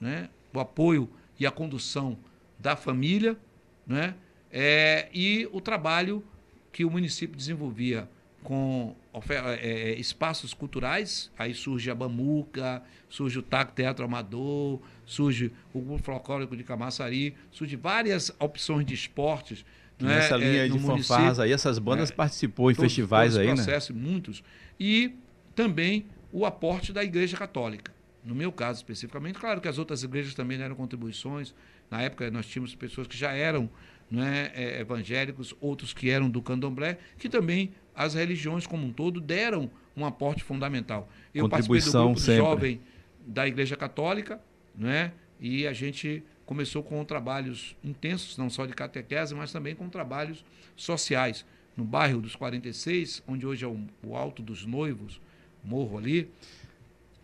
[0.00, 0.30] né?
[0.54, 2.16] o apoio e a condução
[2.56, 3.36] da família,
[3.84, 4.14] né?
[4.52, 6.24] É, e o trabalho
[6.70, 8.08] que o município desenvolvia
[8.44, 8.94] com
[9.28, 16.02] é, espaços culturais, aí surge a Bamuca, surge o TAC Teatro Amador, surge o Grupo
[16.02, 19.64] Folclórico de Camaçari, surge várias opções de esportes.
[20.00, 23.68] Nessa né, linha é, de fanfarras aí, essas bandas é, participou em todos, festivais todos
[23.68, 23.78] aí, né?
[23.92, 24.44] muitos.
[24.78, 25.12] E
[25.56, 27.92] também o aporte da Igreja Católica.
[28.24, 31.54] No meu caso especificamente, claro que as outras igrejas também deram contribuições.
[31.90, 33.70] Na época nós tínhamos pessoas que já eram
[34.10, 39.20] né, é, evangélicos, outros que eram do candomblé, que também as religiões como um todo
[39.20, 41.08] deram um aporte fundamental.
[41.34, 42.36] Eu participei do grupo sempre.
[42.36, 42.80] jovem
[43.26, 44.40] da Igreja Católica,
[44.74, 49.88] né, e a gente começou com trabalhos intensos, não só de catequese, mas também com
[49.88, 50.44] trabalhos
[50.74, 51.44] sociais.
[51.76, 55.20] No bairro dos 46, onde hoje é o, o Alto dos Noivos,
[55.62, 56.30] morro ali,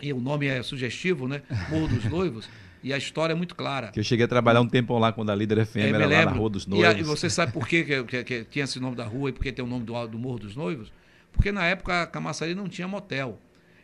[0.01, 1.43] e o nome é sugestivo, né?
[1.71, 2.49] Morro dos Noivos.
[2.85, 3.89] E a história é muito clara.
[3.89, 6.25] Que eu cheguei a trabalhar um tempo lá quando a líder FM é, era lá
[6.27, 6.87] na Rua dos Noivos.
[6.87, 9.33] E, a, e você sabe por que, que, que, tinha esse nome da rua e
[9.33, 10.93] por que tem o nome do, do Morro dos Noivos?
[11.33, 13.41] Porque na época a Camaçari não tinha motel.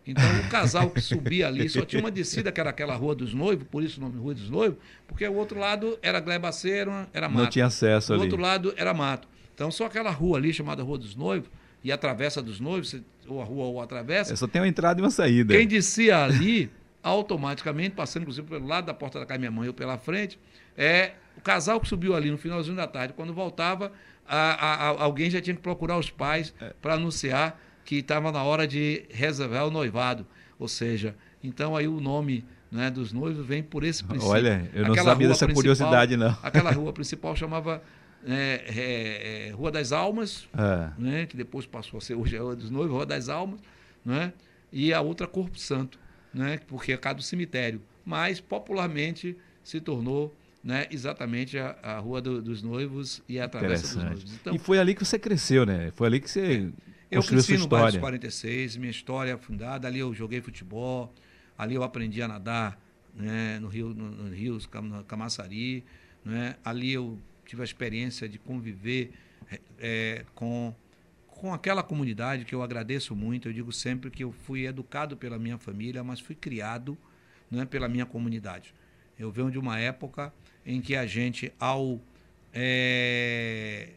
[0.07, 3.33] Então o casal que subia ali só tinha uma descida que era aquela Rua dos
[3.33, 7.27] Noivos, por isso o nome Rua dos Noivos, porque o outro lado era Glebaceiro, era
[7.27, 7.43] mato.
[7.45, 8.23] Não tinha acesso o ali.
[8.23, 9.27] O outro lado era mato.
[9.55, 11.49] Então só aquela rua ali chamada Rua dos Noivos
[11.83, 12.95] e a Travessa dos Noivos,
[13.27, 14.35] ou a rua ou a travessa.
[14.35, 15.55] É, só tem uma entrada e uma saída.
[15.55, 16.71] Quem descia ali
[17.03, 20.39] automaticamente, passando inclusive pelo lado da porta da casa da minha mãe ou pela frente,
[20.77, 23.93] é o casal que subiu ali no finalzinho da tarde, quando voltava,
[24.27, 26.73] a, a, a, alguém já tinha que procurar os pais é.
[26.81, 30.27] para anunciar que estava na hora de reservar o noivado.
[30.59, 34.33] Ou seja, então aí o nome né, dos noivos vem por esse princípio.
[34.33, 36.37] Olha, eu não aquela sabia dessa curiosidade, não.
[36.43, 37.83] Aquela rua principal chamava
[38.25, 40.91] é, é, é, Rua das Almas, é.
[41.01, 43.61] né, que depois passou a ser hoje a Rua dos Noivos, Rua das Almas,
[44.05, 44.33] né,
[44.73, 45.99] e a outra Corpo Santo
[46.33, 52.21] né, porque é casa do cemitério, mas popularmente se tornou né, exatamente a, a Rua
[52.21, 54.35] do, dos Noivos e a Travessa dos Noivos.
[54.35, 55.91] Então, e foi ali que você cresceu, né?
[55.93, 56.71] Foi ali que você
[57.11, 61.13] é, Eu cresci no bairro dos 46, minha história é fundada, ali eu joguei futebol,
[61.57, 62.81] ali eu aprendi a nadar
[63.15, 65.85] né, no Rio, no, no Rio no Camaçari,
[66.25, 69.13] né, ali eu tive a experiência de conviver
[69.79, 70.75] é, com
[71.41, 73.49] com aquela comunidade que eu agradeço muito.
[73.49, 76.99] Eu digo sempre que eu fui educado pela minha família, mas fui criado
[77.51, 78.75] né, pela minha comunidade.
[79.19, 80.35] Eu venho de uma época
[80.67, 81.99] em que a gente, ao
[82.53, 83.89] é,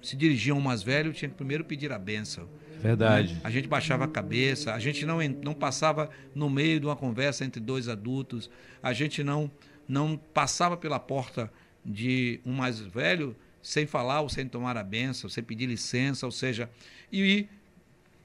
[0.00, 2.48] se dirigir a um mais velho, tinha que primeiro pedir a benção.
[2.80, 3.34] Verdade.
[3.34, 3.40] Né?
[3.44, 7.44] A gente baixava a cabeça, a gente não, não passava no meio de uma conversa
[7.44, 8.50] entre dois adultos,
[8.82, 9.50] a gente não,
[9.86, 11.52] não passava pela porta
[11.84, 16.32] de um mais velho sem falar ou sem tomar a benção, sem pedir licença, ou
[16.32, 16.68] seja,
[17.12, 17.46] e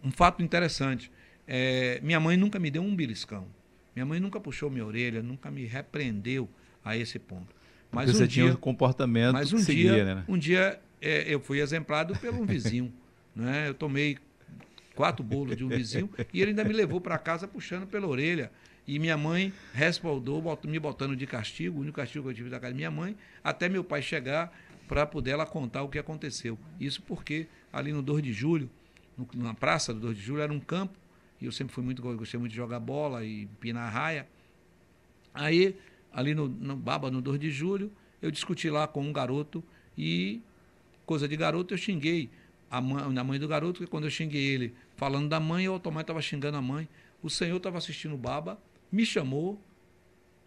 [0.03, 1.11] um fato interessante,
[1.47, 3.47] é, minha mãe nunca me deu um beliscão,
[3.95, 6.49] minha mãe nunca puxou minha orelha, nunca me repreendeu
[6.83, 7.55] a esse ponto.
[7.91, 10.23] Mas Porque um você dia, tinha um comportamento mas um seguia, dia, né?
[10.27, 12.93] Um dia é, eu fui exemplado pelo um vizinho,
[13.35, 13.69] né?
[13.69, 14.17] Eu tomei
[14.95, 18.51] quatro bolos de um vizinho e ele ainda me levou para casa puxando pela orelha.
[18.87, 22.59] E minha mãe respaldou, me botando de castigo, o único castigo que eu tive da
[22.59, 24.55] casa da minha mãe, até meu pai chegar
[24.87, 26.57] para poder ela contar o que aconteceu.
[26.79, 28.69] Isso porque ali no 2 de julho,
[29.17, 30.97] no, na praça do 2 de julho, era um campo,
[31.41, 34.27] e eu sempre fui muito, gostei muito de jogar bola e pinar raia.
[35.33, 35.75] Aí,
[36.11, 39.63] ali no, no Baba, no 2 de julho, eu discuti lá com um garoto
[39.97, 40.41] e,
[41.05, 42.29] coisa de garoto, eu xinguei
[42.69, 45.73] a mãe, a mãe do garoto, que quando eu xinguei ele falando da mãe, eu
[45.73, 46.87] automaticamente estava xingando a mãe.
[47.21, 48.59] O senhor estava assistindo o Baba,
[48.91, 49.61] me chamou,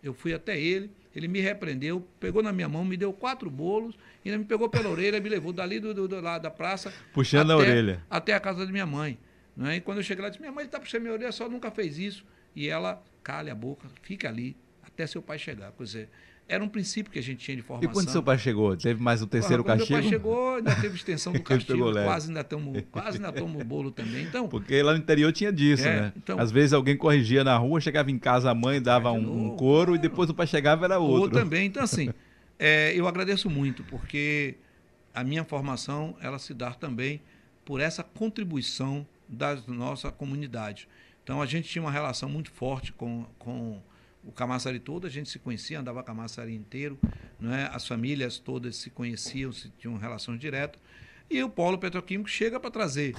[0.03, 3.97] eu fui até ele, ele me repreendeu, pegou na minha mão, me deu quatro bolos,
[4.25, 6.93] ainda me pegou pela orelha, me levou dali do, do, do lado da praça.
[7.13, 8.05] Puxando até, a orelha.
[8.09, 9.19] Até a casa da minha mãe.
[9.57, 9.77] Né?
[9.77, 11.99] E quando eu cheguei lá, disse: Minha mãe está puxando minha orelha, só nunca fez
[11.99, 12.25] isso.
[12.55, 15.73] E ela, cale a boca, fica ali, até seu pai chegar.
[15.73, 16.09] Quer dizer,
[16.49, 17.91] era um princípio que a gente tinha de formação.
[17.91, 19.99] E quando seu pai chegou, teve mais o terceiro Porra, castigo?
[19.99, 23.91] Meu pai chegou, ainda teve extensão do castigo, quase ainda tomo, quase ainda tomo bolo
[23.91, 24.25] também.
[24.25, 26.13] Então, Porque lá no interior tinha disso, é, né?
[26.17, 29.57] Então, Às vezes alguém corrigia na rua, chegava em casa a mãe dava um, um
[29.57, 31.23] couro e depois o pai chegava era outro.
[31.23, 32.09] Ou também, então assim,
[32.59, 34.55] é, eu agradeço muito porque
[35.15, 37.21] a minha formação ela se dá também
[37.63, 40.89] por essa contribuição da nossa comunidade.
[41.23, 43.83] Então a gente tinha uma relação muito forte com, com
[44.25, 46.99] o Camaçari todo, a gente se conhecia, andava Camaçari inteiro,
[47.41, 47.69] né?
[47.73, 50.79] as famílias todas se conheciam, se tinham relação direta.
[51.31, 53.15] E o polo petroquímico chega para trazer,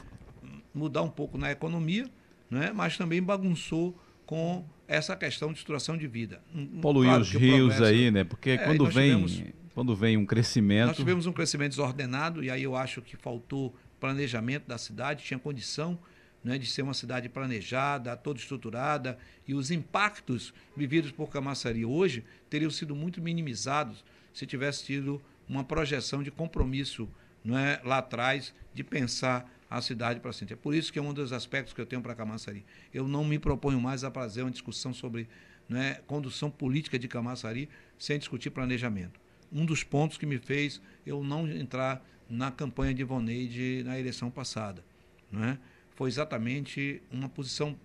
[0.74, 2.10] mudar um pouco na economia,
[2.50, 2.72] né?
[2.74, 6.42] mas também bagunçou com essa questão de situação de vida.
[6.82, 8.24] Poluir claro os rios progresso, aí, né?
[8.24, 10.88] Porque é, quando vem tivemos, quando vem um crescimento.
[10.88, 15.40] Nós tivemos um crescimento desordenado, e aí eu acho que faltou planejamento da cidade, tinha
[15.40, 15.98] condição
[16.44, 22.24] né, de ser uma cidade planejada, toda estruturada, e os impactos vividos por Camaçari hoje
[22.50, 27.10] teriam sido muito minimizados se tivesse tido uma projeção de compromisso
[27.44, 30.54] não é, lá atrás de pensar a cidade para frente.
[30.54, 32.66] É por isso que é um dos aspectos que eu tenho para Camaçari.
[32.94, 35.28] Eu não me proponho mais a fazer uma discussão sobre
[35.68, 39.20] né, condução política de Camaçari sem discutir planejamento
[39.52, 44.30] um dos pontos que me fez eu não entrar na campanha de Ivoneide na eleição
[44.30, 44.84] passada.
[45.32, 45.58] Né?
[46.00, 47.78] Foi exatamente uma posição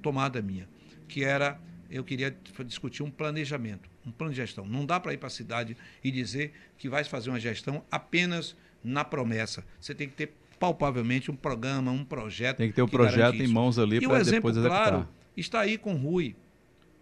[0.00, 0.66] tomada minha,
[1.06, 4.64] que era eu queria discutir um planejamento, um plano de gestão.
[4.64, 8.56] Não dá para ir para a cidade e dizer que vai fazer uma gestão apenas
[8.82, 9.62] na promessa.
[9.78, 12.56] Você tem que ter palpavelmente um programa, um projeto.
[12.56, 14.88] Tem que ter o um projeto em mãos ali para depois executar.
[14.88, 16.34] claro está aí com Rui.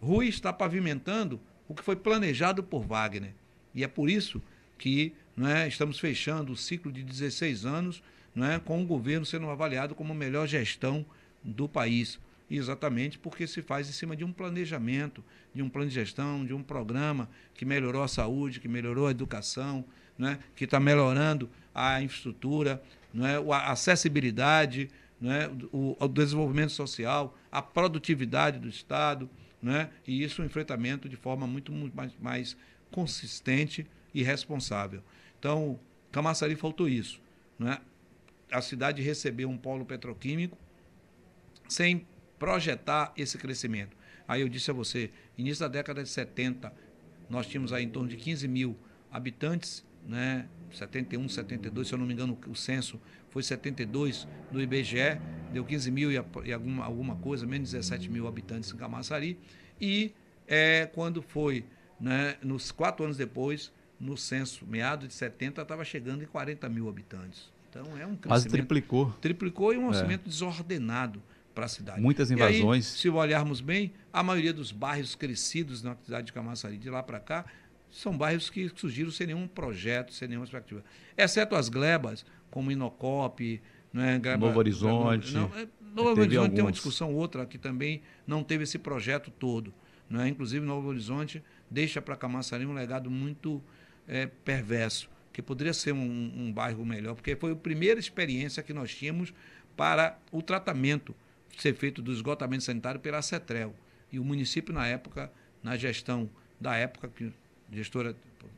[0.00, 3.34] Rui está pavimentando o que foi planejado por Wagner.
[3.72, 4.42] E é por isso
[4.76, 8.02] que é, estamos fechando o ciclo de 16 anos
[8.44, 11.04] é, com o governo sendo avaliado como a melhor gestão
[11.42, 12.18] do país.
[12.48, 16.54] Exatamente porque se faz em cima de um planejamento, de um plano de gestão, de
[16.54, 19.84] um programa que melhorou a saúde, que melhorou a educação,
[20.16, 24.88] né, que está melhorando a infraestrutura, né, a acessibilidade,
[25.20, 29.28] né, o, o, desenvolvimento social, a produtividade do Estado,
[29.60, 32.56] né, e isso o um enfrentamento de forma muito, muito mais, mais
[32.90, 35.02] consistente e responsável.
[35.38, 35.78] Então,
[36.12, 37.20] Camaçari faltou isso.
[37.58, 37.78] Né?
[38.50, 40.56] A cidade recebeu um polo petroquímico
[41.68, 42.06] sem
[42.38, 43.96] projetar esse crescimento.
[44.28, 46.72] Aí eu disse a você, início da década de 70,
[47.28, 48.76] nós tínhamos aí em torno de 15 mil
[49.10, 50.48] habitantes, né?
[50.72, 55.20] 71, 72, se eu não me engano, o censo foi 72 do IBGE,
[55.52, 59.38] deu 15 mil e, e alguma, alguma coisa, menos 17 mil habitantes em Camaçari.
[59.80, 60.12] E
[60.46, 61.64] é, quando foi
[62.00, 66.88] né, nos quatro anos depois, no censo, meado de 70, estava chegando em 40 mil
[66.88, 67.50] habitantes.
[67.80, 68.28] Então é um crescimento.
[68.28, 69.10] Quase triplicou.
[69.20, 70.28] Triplicou e um crescimento é.
[70.28, 71.22] desordenado
[71.54, 72.00] para a cidade.
[72.00, 72.86] Muitas invasões.
[72.86, 77.02] Aí, se olharmos bem, a maioria dos bairros crescidos na cidade de Camaçari, de lá
[77.02, 77.44] para cá,
[77.90, 80.84] são bairros que surgiram sem nenhum projeto, sem nenhuma expectativa.
[81.16, 83.62] Exceto as glebas, como Inocop,
[83.92, 85.32] né, Gleba, Novo Horizonte.
[85.32, 86.54] Não, é, Novo Horizonte alguns.
[86.54, 89.72] tem uma discussão outra que também não teve esse projeto todo.
[90.10, 90.28] Né?
[90.28, 93.62] Inclusive, Novo Horizonte deixa para Camaçari um legado muito
[94.06, 98.72] é, perverso, que poderia ser um, um bairro melhor, porque foi a primeira experiência que
[98.72, 99.34] nós tínhamos
[99.76, 101.14] para o tratamento
[101.58, 103.74] ser feito do esgotamento sanitário pela CETREL.
[104.10, 105.30] E o município, na época,
[105.62, 107.30] na gestão da época, que
[107.70, 108.16] gestora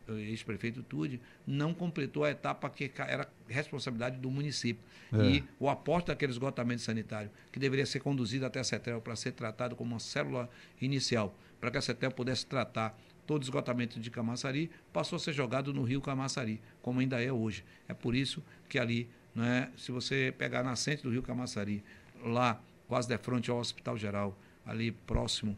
[0.09, 4.81] ex-prefeito Tude, não completou a etapa que era responsabilidade do município.
[5.13, 5.25] É.
[5.25, 9.33] E o aporte daquele esgotamento sanitário, que deveria ser conduzido até a CETEL para ser
[9.33, 10.49] tratado como uma célula
[10.81, 12.97] inicial, para que a CETEL pudesse tratar
[13.29, 17.63] todo esgotamento de Camaçari, passou a ser jogado no rio Camaçari, como ainda é hoje.
[17.87, 21.85] É por isso que ali, né, se você pegar a nascente do rio Camaçari,
[22.25, 25.55] lá, quase de frente ao Hospital Geral, ali próximo,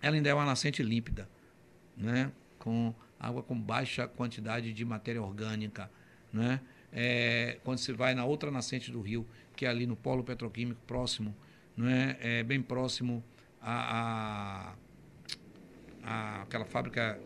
[0.00, 1.28] ela ainda é uma nascente límpida,
[1.94, 5.90] né, com água com baixa quantidade de matéria orgânica.
[6.32, 6.58] Né?
[6.90, 10.80] É, quando você vai na outra nascente do rio, que é ali no polo petroquímico
[10.86, 11.36] próximo,
[11.76, 12.16] né?
[12.18, 13.22] é bem próximo
[13.60, 14.74] a, a,
[16.04, 17.18] a aquela fábrica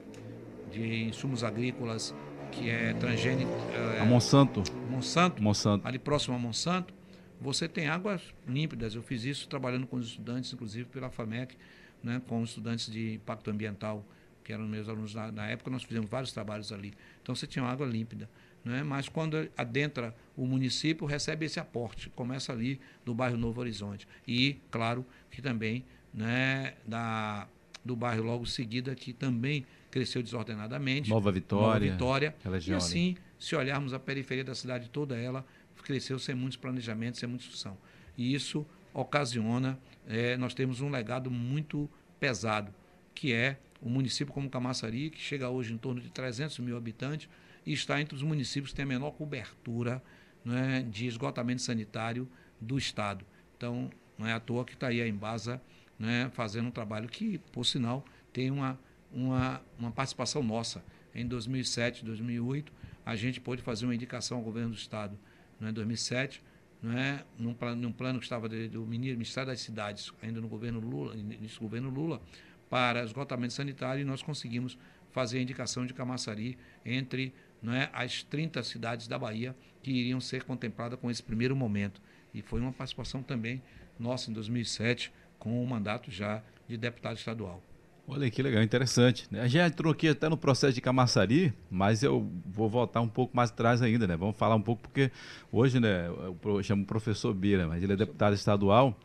[0.71, 2.15] de insumos agrícolas
[2.53, 3.51] que é transgênica.
[3.97, 4.63] É, a Monsanto.
[4.91, 5.43] Monsanto.
[5.43, 5.87] Monsanto.
[5.87, 6.95] Ali próximo a Monsanto,
[7.41, 8.95] você tem águas límpidas.
[8.95, 11.57] Eu fiz isso trabalhando com os estudantes, inclusive pela FAMEC,
[12.03, 14.05] né, com estudantes de impacto ambiental
[14.47, 16.95] que eram meus alunos na, na, época, nós fizemos vários trabalhos ali.
[17.21, 18.31] Então você tinha água límpida.
[18.65, 18.85] Né?
[18.85, 22.11] Mas quando adentra o município, recebe esse aporte.
[22.11, 24.07] Começa ali do bairro Novo Horizonte.
[24.27, 27.49] E, claro, que também né, da,
[27.87, 31.09] do bairro logo seguida, que também cresceu desordenadamente.
[31.09, 31.87] Nova Vitória.
[31.93, 32.37] Nova Vitória.
[32.67, 35.47] E assim, se olharmos a periferia da cidade toda ela,
[35.87, 37.79] cresceu sem muitos planejamentos, sem muita discussão.
[38.19, 42.75] E isso ocasiona, é, nós temos um legado muito pesado,
[43.15, 47.29] que é o município como Camaçari, que chega hoje em torno de 300 mil habitantes,
[47.65, 50.03] e está entre os municípios que têm a menor cobertura
[50.45, 52.29] né, de esgotamento sanitário
[52.61, 53.25] do Estado.
[53.57, 55.61] Então, não é à toa que está aí a Embasa
[55.99, 58.79] né, fazendo um trabalho que, por sinal, tem uma,
[59.13, 60.85] uma, uma participação nossa.
[61.15, 62.73] Em 2007, 2008,
[63.05, 65.19] a gente pôde fazer uma indicação ao governo do Estado.
[65.59, 66.43] Né, em 2007,
[66.83, 71.15] né, num, plano, num plano que estava do Ministério das Cidades, ainda no governo Lula,
[71.15, 72.21] nesse governo Lula,
[72.69, 74.79] para esgotamento sanitário, e nós conseguimos
[75.13, 77.33] fazer a indicação de Camaçari entre
[77.63, 82.03] né, as 30 cidades da Bahia que iriam ser contempladas com esse primeiro momento.
[82.35, 83.63] E foi uma participação também
[83.99, 87.63] nossa em 2007, com o mandato já de deputado estadual.
[88.09, 89.27] Olha que legal, interessante.
[89.33, 93.37] A gente entrou aqui até no processo de Camaçari, mas eu vou voltar um pouco
[93.37, 94.17] mais atrás ainda, né?
[94.17, 95.11] Vamos falar um pouco, porque
[95.51, 98.97] hoje, né, eu chamo o professor Bira, mas ele é deputado estadual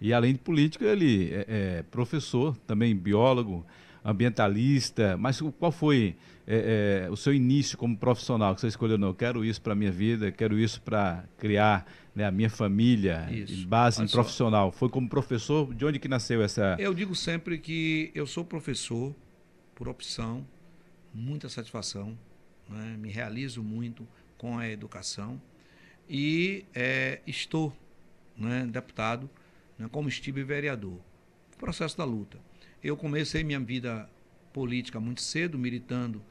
[0.00, 3.66] e além de político, ele é, é professor, também biólogo,
[4.02, 6.16] ambientalista, mas qual foi
[6.46, 8.96] é, é, o seu início como profissional que você escolheu?
[8.96, 12.50] Não, eu quero isso para a minha vida, quero isso para criar né, a minha
[12.50, 13.66] família, isso.
[13.66, 14.72] base em profissional.
[14.72, 15.72] Foi como professor?
[15.74, 16.76] De onde que nasceu essa...
[16.78, 19.14] Eu digo sempre que eu sou professor
[19.74, 20.46] por opção,
[21.14, 22.18] muita satisfação,
[22.68, 22.96] né?
[22.98, 24.06] me realizo muito
[24.36, 25.40] com a educação
[26.08, 27.76] e é, estou
[28.36, 29.28] né, deputado,
[29.78, 30.98] né, como estive vereador.
[31.58, 32.38] Processo da luta.
[32.82, 34.08] Eu comecei minha vida
[34.52, 36.22] política muito cedo, militando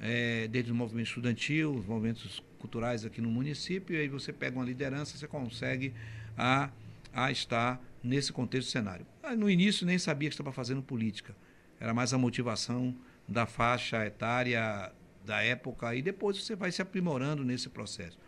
[0.00, 4.56] é, desde o movimento estudantil, os movimentos culturais aqui no município, e aí você pega
[4.56, 5.92] uma liderança, você consegue
[6.36, 6.70] a,
[7.12, 9.06] a estar nesse contexto cenário.
[9.22, 11.34] Ah, no início nem sabia que estava fazendo política,
[11.80, 12.94] era mais a motivação
[13.26, 14.92] da faixa etária
[15.24, 18.18] da época, e depois você vai se aprimorando nesse processo.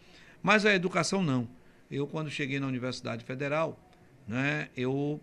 [0.43, 1.49] Mas a educação não.
[1.91, 3.79] Eu, quando cheguei na Universidade Federal,
[4.29, 5.21] né, eu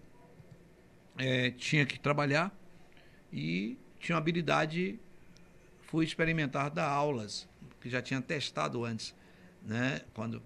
[1.17, 2.55] é, tinha que trabalhar
[3.31, 4.99] e tinha uma habilidade,
[5.87, 7.47] fui experimentar dar aulas,
[7.81, 9.15] que já tinha testado antes,
[9.63, 10.01] né?
[10.13, 10.41] Quando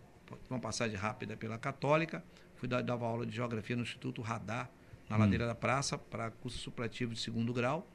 [0.50, 2.24] uma passagem rápida pela Católica,
[2.56, 4.70] fui dar dava aula de geografia no Instituto Radar,
[5.10, 5.20] na hum.
[5.20, 7.88] Ladeira da Praça, para curso supletivo de segundo grau.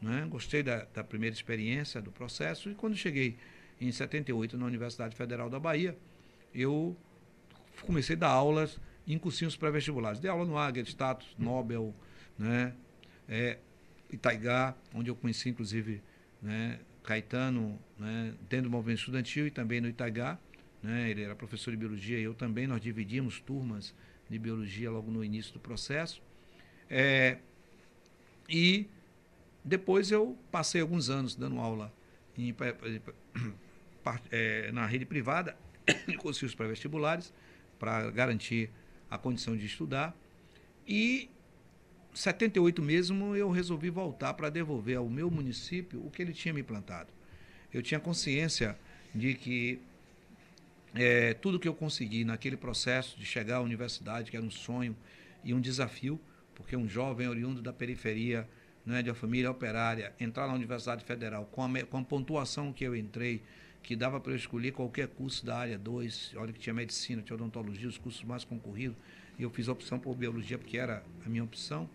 [0.00, 0.26] Né?
[0.28, 3.36] Gostei da, da primeira experiência, do processo, e quando cheguei
[3.80, 5.96] em 78 na Universidade Federal da Bahia,
[6.54, 6.96] eu
[7.86, 10.20] comecei a dar aulas em cursinhos pré-vestibulares.
[10.20, 11.94] Dei aula no Águia, Status, Nobel,
[12.38, 12.74] né?
[13.28, 13.58] É,
[14.10, 16.02] Itaigá, onde eu conheci inclusive
[16.42, 20.38] né, Caetano, né, dentro do movimento estudantil e também no Itaigá.
[20.82, 23.94] Né, ele era professor de biologia e eu também, nós dividimos turmas
[24.28, 26.20] de biologia logo no início do processo.
[26.90, 27.38] É,
[28.48, 28.88] e
[29.64, 31.92] depois eu passei alguns anos dando aula
[32.36, 32.54] em,
[34.30, 35.56] é, na rede privada,
[36.08, 37.32] em cursos pré-vestibulares,
[37.78, 38.70] para garantir
[39.10, 40.16] a condição de estudar.
[40.86, 41.30] E
[42.14, 46.62] 78 mesmo, eu resolvi voltar para devolver ao meu município o que ele tinha me
[46.62, 47.08] plantado.
[47.72, 48.76] Eu tinha consciência
[49.14, 49.80] de que
[50.94, 54.94] é, tudo que eu consegui naquele processo de chegar à universidade, que era um sonho
[55.42, 56.20] e um desafio,
[56.54, 58.46] porque um jovem oriundo da periferia,
[58.84, 62.84] né, de uma família operária, entrar na Universidade Federal com a, com a pontuação que
[62.84, 63.42] eu entrei,
[63.82, 67.34] que dava para eu escolher qualquer curso da área 2, olha que tinha medicina, tinha
[67.34, 68.96] odontologia, os cursos mais concorridos,
[69.38, 71.88] e eu fiz a opção por biologia porque era a minha opção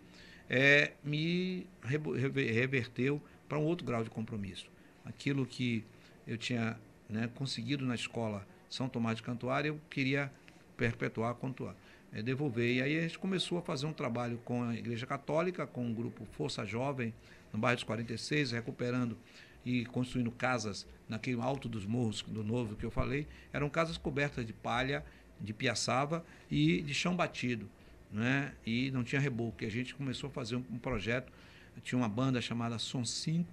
[0.50, 4.70] é, me reverteu para um outro grau de compromisso.
[5.06, 5.84] Aquilo que
[6.26, 6.78] eu tinha
[7.10, 10.32] né, conseguido na escola São Tomás de Cantuária, eu queria
[10.76, 11.76] perpetuar, contuar,
[12.12, 12.76] é, devolver.
[12.76, 15.94] E aí a gente começou a fazer um trabalho com a Igreja Católica, com o
[15.94, 17.14] grupo Força Jovem,
[17.52, 19.18] no bairro dos 46, recuperando
[19.66, 23.28] e construindo casas naquele alto dos morros do novo que eu falei.
[23.52, 25.04] Eram casas cobertas de palha,
[25.40, 27.70] de piaçava e de chão batido
[28.12, 28.54] né?
[28.66, 29.64] e não tinha reboco.
[29.64, 31.32] A gente começou a fazer um, um projeto,
[31.84, 33.48] tinha uma banda chamada Som 5,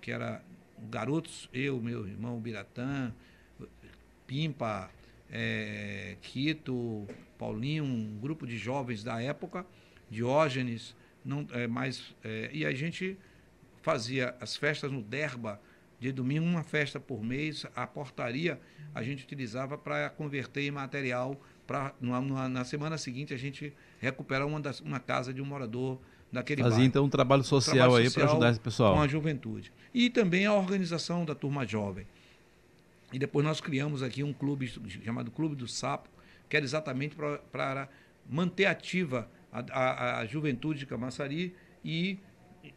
[0.00, 0.42] que era
[0.90, 3.12] garotos, eu, meu irmão Biratã,
[4.26, 4.90] Pimpa,
[5.30, 7.06] é, Quito,
[7.38, 9.66] Paulinho, um grupo de jovens da época,
[10.10, 10.94] Diógenes,
[11.24, 13.16] não, é, mais, é, e a gente
[13.82, 15.60] fazia as festas no Derba,
[15.98, 18.58] de domingo, uma festa por mês, a portaria
[18.94, 24.60] a gente utilizava para converter em material para na semana seguinte a gente recuperar uma,
[24.60, 25.98] das, uma casa de um morador
[26.32, 26.88] daquele Fazia bairro.
[26.88, 28.94] então um trabalho social, um trabalho social aí para ajudar esse pessoal.
[28.94, 29.72] Com a juventude.
[29.92, 32.06] E também a organização da turma jovem.
[33.12, 34.68] E depois nós criamos aqui um clube
[35.04, 36.08] chamado Clube do Sapo,
[36.48, 37.16] que era exatamente
[37.50, 37.88] para
[38.28, 42.18] manter ativa a, a, a, juventude de Camaçari e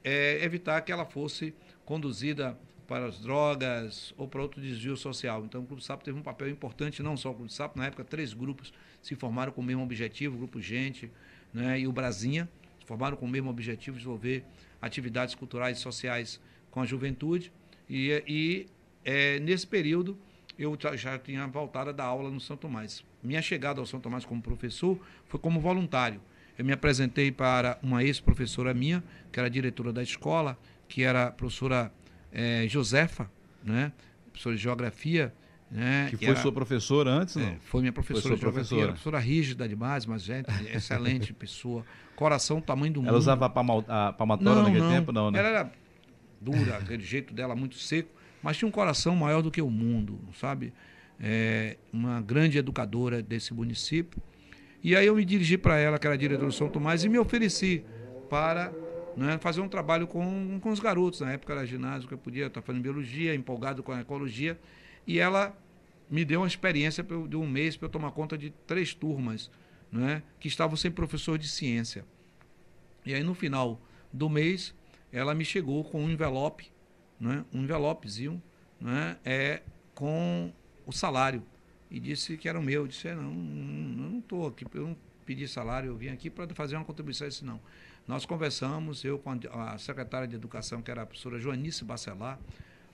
[0.04, 1.54] é, evitar que ela fosse
[1.86, 2.58] conduzida
[2.88, 5.44] para as drogas ou para outro desvio social.
[5.46, 8.04] Então, o Clube Sapo teve um papel importante, não só o Clube Sapo, na época,
[8.04, 11.12] três grupos se formaram com o mesmo objetivo, o Grupo Gente
[11.54, 14.44] né, e o Brasinha, se formaram com o mesmo objetivo, desenvolver
[14.82, 17.52] atividades culturais e sociais com a juventude.
[17.90, 18.68] E, e
[19.06, 20.18] é, nesse período,
[20.58, 23.04] eu já tinha voltado a dar aula no São Tomás.
[23.22, 26.22] Minha chegada ao São Tomás como professor foi como voluntário.
[26.58, 30.58] Eu me apresentei para uma ex-professora minha, que era diretora da escola,
[30.88, 31.92] que era professora
[32.34, 33.30] é, Josefa,
[33.64, 33.92] né?
[34.32, 35.34] professora de geografia,
[35.72, 36.08] Né?
[36.10, 37.48] Que foi era, sua professora antes, não?
[37.48, 38.82] É, foi minha professora foi de professora.
[38.82, 41.84] Era professora rígida demais, mas gente, excelente pessoa.
[42.16, 43.18] Coração tamanho do Ela mundo.
[43.18, 44.92] usava a, palma, a palmatória não, naquele não.
[44.92, 45.40] tempo, não, né?
[45.40, 45.72] Ela era
[46.40, 48.10] dura, aquele jeito dela muito seco,
[48.44, 50.74] mas tinha um coração maior do que o mundo, sabe?
[51.20, 54.22] É, uma grande educadora desse município.
[54.84, 57.18] E aí eu me dirigi para ela, que era diretora do São Tomás, e me
[57.18, 57.84] ofereci
[58.30, 58.72] para
[59.16, 61.22] né, fazer um trabalho com, com os garotos.
[61.22, 64.60] Na época era ginásio que eu podia estar fazendo biologia, empolgado com a ecologia.
[65.06, 65.56] E ela
[66.10, 69.50] me deu uma experiência de um mês para eu tomar conta de três turmas
[69.92, 72.06] né, que estavam sem professor de ciência.
[73.06, 73.80] E aí no final
[74.12, 74.74] do mês
[75.12, 76.72] ela me chegou com um envelope,
[77.20, 78.42] né, um envelopezinho,
[78.82, 79.62] né, é,
[79.94, 80.52] com
[80.86, 81.44] o salário.
[81.90, 82.82] E disse que era o meu.
[82.82, 86.30] Eu disse, é, não, não, não estou aqui, eu não pedi salário, eu vim aqui
[86.30, 87.28] para fazer uma contribuição.
[87.28, 87.62] Eu disse, não.
[88.06, 92.38] Nós conversamos, eu com a secretária de Educação, que era a professora Joanice Bacelar,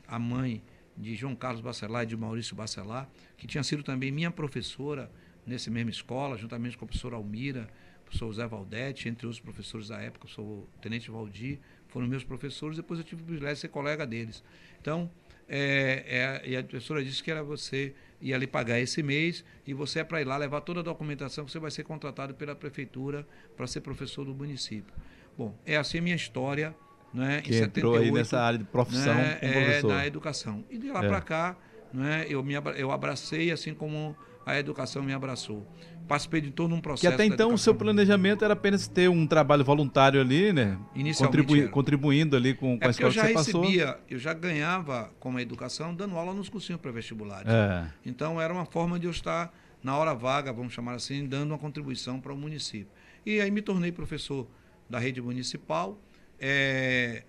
[0.07, 0.61] a mãe
[0.95, 5.11] de João Carlos Bacelar e de Maurício Bacelar, que tinha sido também minha professora
[5.47, 7.67] nessa mesma escola, juntamente com a professora Almira,
[8.01, 12.23] o professor José Valdete, entre outros professores da época, o professor Tenente Valdir, foram meus
[12.23, 14.43] professores, depois eu tive o privilégio de ser colega deles.
[14.79, 15.09] Então,
[15.47, 19.73] é, é, e a professora disse que era você ia lhe pagar esse mês e
[19.73, 22.55] você é para ir lá levar toda a documentação que você vai ser contratado pela
[22.55, 24.93] prefeitura para ser professor do município.
[25.37, 26.75] Bom, é assim a minha história,
[27.13, 27.41] né?
[27.41, 29.91] Que em entrou 78, aí nessa área de profissão né, como professor.
[29.91, 30.65] É, na educação.
[30.69, 31.07] E de lá é.
[31.07, 31.57] para cá,
[31.93, 34.15] né, eu me eu abracei assim como
[34.49, 35.65] a educação me abraçou
[36.09, 37.07] participei de todo um processo.
[37.07, 40.77] Que até então o seu planejamento era apenas ter um trabalho voluntário ali, né?
[40.95, 41.45] Inicialmente.
[41.45, 44.01] Contribui, contribuindo ali com, com é a escola eu já que você recebia, passou.
[44.09, 47.47] Eu já ganhava com a educação dando aula nos cursinhos pré-vestibulares.
[47.47, 47.87] É.
[48.03, 51.59] Então era uma forma de eu estar na hora vaga, vamos chamar assim, dando uma
[51.59, 52.89] contribuição para o município.
[53.23, 54.47] E aí me tornei professor
[54.89, 56.01] da rede municipal.
[56.39, 57.23] É,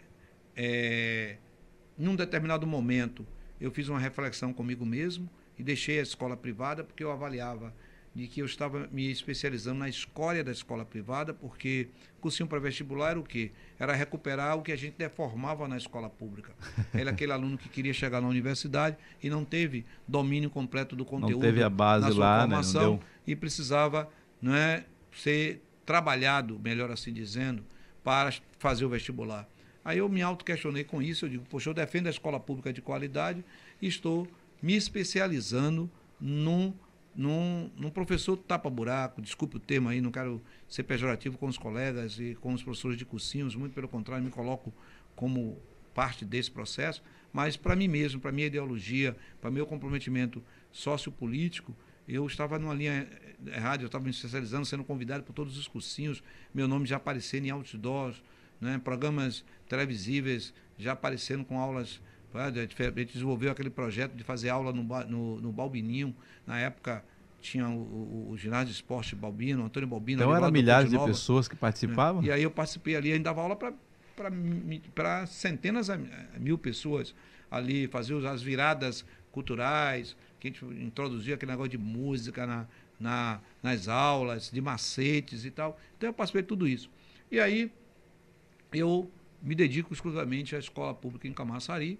[0.56, 1.36] é,
[1.98, 3.26] num determinado momento,
[3.60, 5.28] eu fiz uma reflexão comigo mesmo
[5.60, 7.72] e deixei a escola privada porque eu avaliava
[8.14, 11.88] de que eu estava me especializando na escolha da escola privada, porque
[12.20, 13.52] cursinho para vestibular era o quê?
[13.78, 16.52] Era recuperar o que a gente deformava na escola pública.
[16.92, 21.34] Era aquele aluno que queria chegar na universidade e não teve domínio completo do conteúdo.
[21.34, 23.00] Não teve a base lá, formação né?
[23.28, 24.10] e precisava
[24.42, 27.62] não é, ser trabalhado, melhor assim dizendo,
[28.02, 29.46] para fazer o vestibular.
[29.84, 32.82] Aí eu me auto-questionei com isso, eu digo, poxa, eu defendo a escola pública de
[32.82, 33.44] qualidade
[33.80, 34.26] e estou
[34.62, 35.90] me especializando
[36.20, 36.74] num
[37.14, 42.18] num, num professor tapa-buraco, desculpe o termo aí, não quero ser pejorativo com os colegas
[42.18, 44.72] e com os professores de cursinhos, muito pelo contrário, me coloco
[45.16, 45.58] como
[45.92, 47.02] parte desse processo,
[47.32, 50.42] mas para mim mesmo, para minha ideologia, para meu comprometimento
[50.72, 51.74] sociopolítico,
[52.08, 53.08] eu estava numa linha
[53.46, 56.22] errada, eu estava me especializando, sendo convidado por todos os cursinhos,
[56.54, 58.22] meu nome já aparecendo em outdoors,
[58.60, 62.00] né, programas televisíveis já aparecendo com aulas
[62.34, 66.14] a gente desenvolveu aquele projeto de fazer aula no, no, no Balbininho.
[66.46, 67.04] Na época
[67.40, 70.22] tinha o, o, o ginásio de esporte Balbino, Antônio Balbino.
[70.22, 72.22] Então eram milhares de pessoas que participavam?
[72.22, 72.28] Né?
[72.28, 75.88] E aí eu participei ali, ainda dava aula para centenas
[76.38, 77.14] mil pessoas
[77.50, 82.66] ali, fazia as viradas culturais, que a gente introduzia aquele negócio de música na,
[82.98, 85.78] na, nas aulas, de macetes e tal.
[85.96, 86.90] Então eu participei de tudo isso.
[87.30, 87.72] E aí
[88.72, 89.10] eu
[89.42, 91.98] me dedico exclusivamente à escola pública em Camaçari,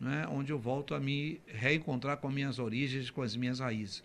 [0.00, 4.02] né, onde eu volto a me reencontrar com minhas origens, com as minhas raízes.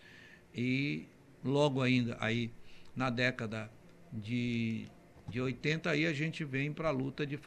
[0.54, 1.06] E
[1.42, 2.52] logo ainda, aí
[2.94, 3.70] na década
[4.12, 4.86] de,
[5.28, 7.38] de 80, aí a gente vem para a luta de é,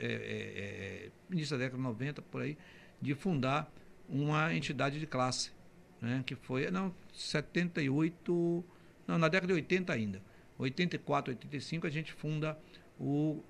[0.00, 2.56] é, é, início da década de 90, por aí,
[3.00, 3.70] de fundar
[4.08, 5.52] uma entidade de classe,
[6.00, 8.64] né, que foi, não, 78,
[9.06, 10.22] não, na década de 80 ainda.
[10.58, 12.58] 84, 85, a gente funda
[12.98, 13.42] o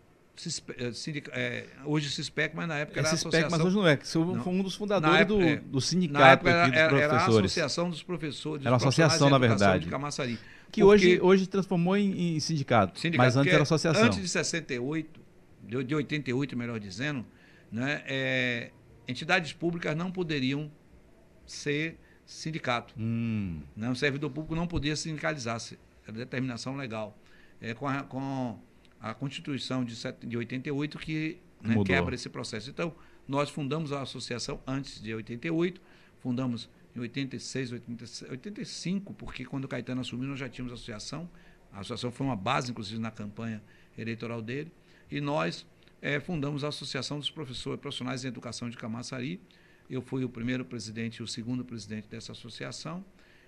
[1.33, 3.51] é, hoje CISPEC, mas na época é era CISPEC, associação...
[3.51, 6.65] mas hoje não é, você foi um dos fundadores época, do, é, do sindicato era,
[6.65, 7.13] aqui dos professores.
[7.13, 8.67] Era a Associação dos Professores.
[8.67, 9.85] Era uma associação, na verdade.
[9.85, 10.39] De Camaçari.
[10.71, 14.05] Que Porque, hoje, hoje transformou em, em sindicato, sindicato, mas antes era associação.
[14.05, 15.21] Antes de 68,
[15.65, 17.27] de, de 88, melhor dizendo,
[17.71, 18.71] né, é,
[19.07, 20.71] entidades públicas não poderiam
[21.45, 22.95] ser sindicato.
[22.99, 23.61] Hum.
[23.77, 25.79] Né, o servidor público não podia sindicalizar-se.
[26.07, 27.19] Era determinação legal.
[27.61, 28.59] É, com, a, com
[29.03, 32.71] a Constituição de, de 88 que né, quebra esse processo.
[32.71, 32.95] Então,
[33.27, 35.81] nós fundamos a associação antes de 88,
[36.21, 41.29] fundamos em 86, 86 85, porque quando o Caetano assumiu nós já tínhamos a associação.
[41.73, 43.63] A associação foi uma base, inclusive, na campanha
[43.99, 44.71] eleitoral dele.
[45.11, 45.67] E nós
[46.01, 49.41] é, fundamos a Associação dos Professores Profissionais em Educação de Camaçari.
[49.89, 53.05] Eu fui o primeiro presidente e o segundo presidente dessa associação.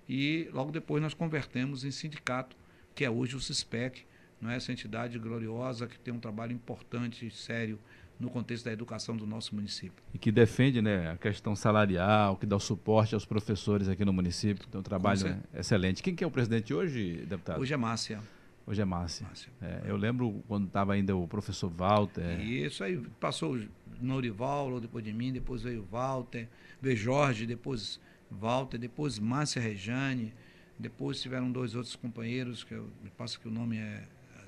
[0.09, 2.57] E logo depois nós convertemos em sindicato,
[2.95, 4.05] que é hoje o CISPEC,
[4.45, 7.79] não é essa entidade gloriosa que tem um trabalho importante e sério
[8.21, 10.05] no contexto da educação do nosso município.
[10.13, 14.13] E que defende né, a questão salarial, que dá o suporte aos professores aqui no
[14.13, 14.69] município.
[14.69, 16.03] Tem um trabalho né, excelente.
[16.03, 17.59] Quem que é o presidente hoje, deputado?
[17.59, 18.21] Hoje é Márcia.
[18.67, 19.27] Hoje é Márcia.
[19.27, 19.51] Márcia.
[19.63, 22.39] É, eu lembro quando estava ainda o professor Walter.
[22.39, 23.67] Isso aí passou o
[23.99, 26.49] Norival, depois de mim, depois veio o Walter,
[26.83, 27.99] veio Jorge, depois
[28.31, 30.35] Walter, depois Márcia Rejane,
[30.79, 34.05] depois tiveram dois outros companheiros, que eu me passo que o nome é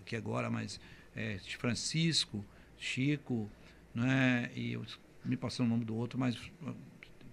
[0.07, 0.81] aqui agora, mas
[1.17, 2.45] é Francisco,
[2.79, 3.51] Chico,
[3.93, 4.51] né?
[4.55, 4.85] E eu
[5.25, 6.37] me passou o nome do outro, mas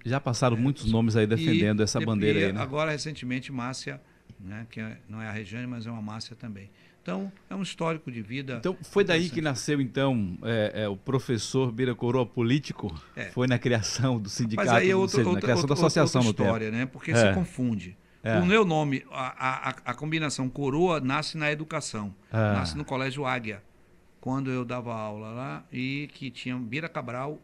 [0.03, 2.59] já passaram é, muitos nomes aí defendendo e, essa bandeira aí, né?
[2.59, 4.01] Agora recentemente Márcia
[4.43, 4.67] né?
[4.69, 6.69] que é, não é a Regiane, mas é uma Márcia também.
[7.01, 8.57] Então, é um histórico de vida.
[8.59, 12.93] Então, foi daí que nasceu, então, é, é, o professor Bira Coroa político?
[13.15, 13.25] É.
[13.25, 16.25] Foi na criação do sindicato, mas aí é outra, outra, na criação outra, da associação
[16.25, 16.85] outra história, né?
[16.85, 17.15] Porque é.
[17.15, 17.97] se confunde.
[18.23, 18.39] É.
[18.39, 22.15] O meu nome, a, a, a, combinação coroa nasce na educação.
[22.31, 22.53] Ah.
[22.53, 23.61] Nasce no Colégio Águia,
[24.21, 27.39] quando eu dava aula lá, e que tinha Bira Cabral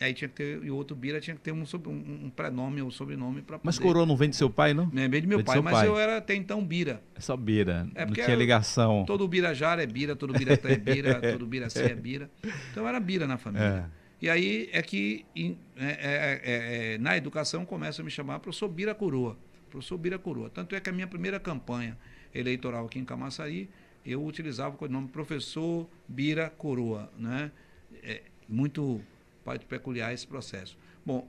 [0.00, 2.80] Aí tinha que ter, e o outro Bira tinha que ter um, um, um prenome
[2.80, 4.88] ou sobrenome para Mas Coroa não vem de seu pai, não?
[4.92, 5.88] Não é bem de meu pai, mas pai.
[5.88, 7.02] eu era até então Bira.
[7.16, 9.04] É só Bira, é não tinha ligação.
[9.04, 12.30] Todo Birajara é Bira, todo Biratã é Bira, todo Biraci é Bira.
[12.70, 13.90] Então era Bira na família.
[13.92, 13.98] É.
[14.20, 18.68] E aí é que é, é, é, é, na educação começa a me chamar professor
[18.68, 19.36] Bira Coroa.
[19.68, 20.50] Professor Bira Coroa.
[20.50, 21.96] Tanto é que a minha primeira campanha
[22.34, 23.68] eleitoral aqui em Camaçari,
[24.04, 27.10] eu utilizava o nome professor Bira Coroa.
[27.18, 27.50] Né?
[28.02, 29.00] É, muito
[29.68, 30.76] peculiar esse processo.
[31.04, 31.26] Bom,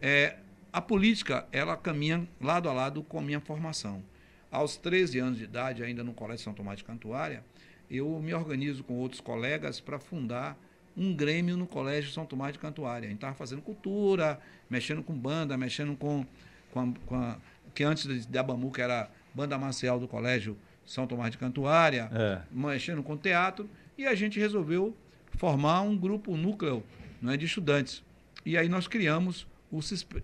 [0.00, 0.38] é,
[0.72, 4.02] a política, ela caminha lado a lado com a minha formação.
[4.50, 7.44] Aos 13 anos de idade, ainda no Colégio São Tomás de Cantuária,
[7.90, 10.58] eu me organizo com outros colegas para fundar
[10.96, 13.06] um grêmio no Colégio São Tomás de Cantuária.
[13.06, 16.26] A gente estava fazendo cultura, mexendo com banda, mexendo com,
[16.72, 17.38] com, a, com a,
[17.74, 22.40] que antes da Bamu, que era banda marcial do Colégio São Tomás de Cantuária, é.
[22.50, 24.96] mexendo com teatro, e a gente resolveu
[25.36, 26.82] formar um grupo, um núcleo
[27.20, 28.02] não é, de estudantes.
[28.44, 29.80] E aí nós criamos o,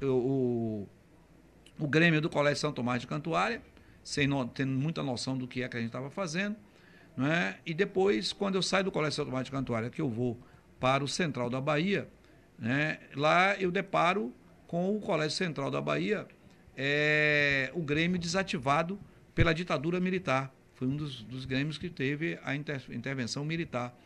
[0.07, 0.89] o,
[1.79, 3.61] o Grêmio do Colégio São Tomás de Cantuária,
[4.03, 6.57] sem no, tendo muita noção do que é que a gente estava fazendo.
[7.17, 7.59] Não é?
[7.65, 10.39] E depois, quando eu saio do Colégio São Tomás de Cantuária, que eu vou
[10.81, 12.09] para o Central da Bahia,
[12.59, 14.33] né, lá eu deparo
[14.67, 16.27] com o Colégio Central da Bahia,
[16.77, 18.99] é, o Grêmio desativado
[19.35, 20.55] pela ditadura militar.
[20.75, 23.97] Foi um dos, dos grêmios que teve a inter, intervenção militar.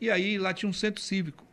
[0.00, 1.50] E aí lá tinha um centro cívico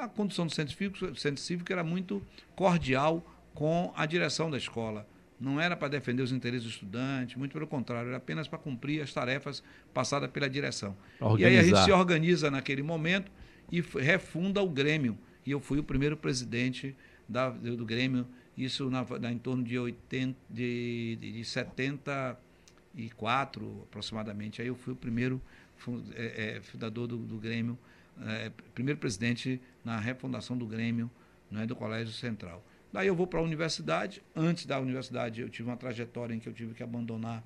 [0.00, 2.22] a condução do centro cívico, centro cívico era muito
[2.54, 3.24] cordial
[3.54, 5.06] com a direção da escola.
[5.40, 9.02] Não era para defender os interesses do estudante, muito pelo contrário, era apenas para cumprir
[9.02, 10.96] as tarefas passadas pela direção.
[11.38, 13.30] E aí a gente se organiza naquele momento
[13.70, 15.18] e refunda o Grêmio.
[15.44, 16.96] E eu fui o primeiro presidente
[17.28, 18.26] da, do Grêmio,
[18.56, 24.62] isso na, na, em torno de, 80, de, de 74 aproximadamente.
[24.62, 25.42] Aí eu fui o primeiro
[26.14, 27.78] é, é, fundador do, do Grêmio
[28.22, 31.10] é, primeiro presidente na refundação do Grêmio
[31.50, 32.64] né, do Colégio Central.
[32.92, 34.22] Daí eu vou para a universidade.
[34.34, 37.42] Antes da universidade, eu tive uma trajetória em que eu tive que abandonar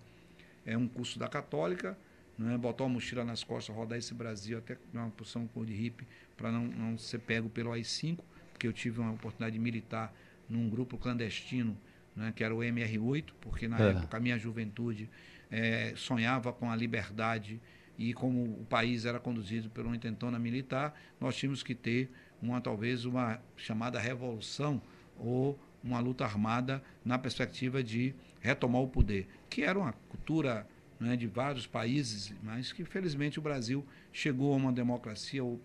[0.67, 1.97] é, um curso da Católica,
[2.39, 6.07] né, botar uma mochila nas costas, rodar esse Brasil até uma posição de hippie,
[6.37, 8.19] para não, não ser pego pelo AI-5,
[8.53, 10.15] porque eu tive uma oportunidade de militar
[10.49, 11.77] num grupo clandestino,
[12.15, 13.91] né, que era o MR8, porque na é.
[13.91, 15.09] época a minha juventude
[15.51, 17.61] é, sonhava com a liberdade
[17.99, 22.61] e como o país era conduzido por uma intentona militar, nós tínhamos que ter uma
[22.61, 24.81] talvez uma chamada revolução
[25.19, 30.67] ou uma luta armada na perspectiva de retomar o poder, que era uma cultura
[31.01, 35.61] né, de vários países, mas que felizmente o Brasil chegou a uma democracia ou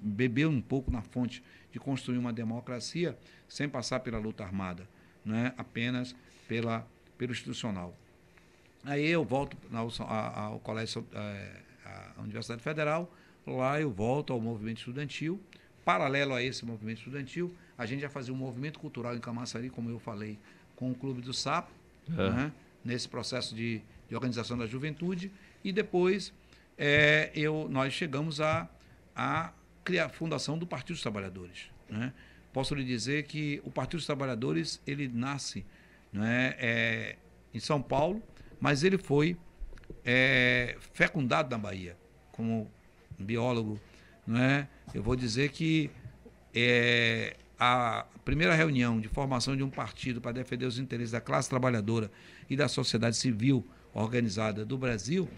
[0.00, 1.42] bebeu um pouco na fonte
[1.76, 3.14] de construir uma democracia
[3.46, 4.88] sem passar pela luta armada,
[5.22, 6.16] né, apenas
[6.48, 6.86] pela
[7.18, 7.94] pelo institucional.
[8.82, 13.12] Aí eu volto ao, ao colégio, é, à Universidade Federal,
[13.46, 15.38] lá eu volto ao movimento estudantil.
[15.84, 19.90] Paralelo a esse movimento estudantil, a gente já fazia um movimento cultural em Camaçari, como
[19.90, 20.38] eu falei,
[20.74, 21.70] com o Clube do Sapo,
[22.10, 22.30] é.
[22.30, 22.52] né,
[22.84, 25.30] nesse processo de, de, organização da juventude.
[25.62, 26.32] E depois
[26.78, 28.68] é, eu, nós chegamos a,
[29.14, 29.52] a
[29.86, 31.70] criar a fundação do Partido dos Trabalhadores.
[31.88, 32.12] Né?
[32.52, 35.64] Posso lhe dizer que o Partido dos Trabalhadores ele nasce
[36.12, 37.16] né, é,
[37.54, 38.20] em São Paulo,
[38.60, 39.36] mas ele foi
[40.04, 41.96] é, fecundado na Bahia,
[42.32, 42.68] como
[43.16, 43.80] biólogo.
[44.26, 44.68] Não é?
[44.92, 45.88] Eu vou dizer que
[46.52, 51.48] é, a primeira reunião de formação de um partido para defender os interesses da classe
[51.48, 52.10] trabalhadora
[52.50, 53.64] e da sociedade civil
[53.94, 55.28] organizada do Brasil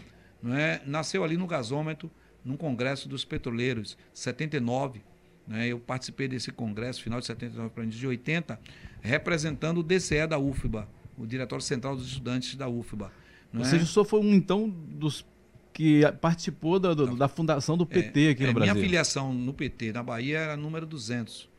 [0.41, 0.81] não é?
[0.85, 2.09] nasceu ali no gasômetro,
[2.43, 5.01] num congresso dos petroleiros, 79.
[5.47, 5.67] Né?
[5.67, 8.59] Eu participei desse congresso, final de 79 para início de 80,
[9.01, 10.87] representando o DCE da UFBA,
[11.17, 13.11] o Diretório Central dos Estudantes da UFBA.
[13.53, 13.63] Ou é?
[13.63, 15.25] seja, o senhor foi um, então, dos
[15.73, 18.73] que participou da, do, da fundação do PT é, aqui no é, Brasil.
[18.73, 21.49] Minha filiação no PT na Bahia era número 200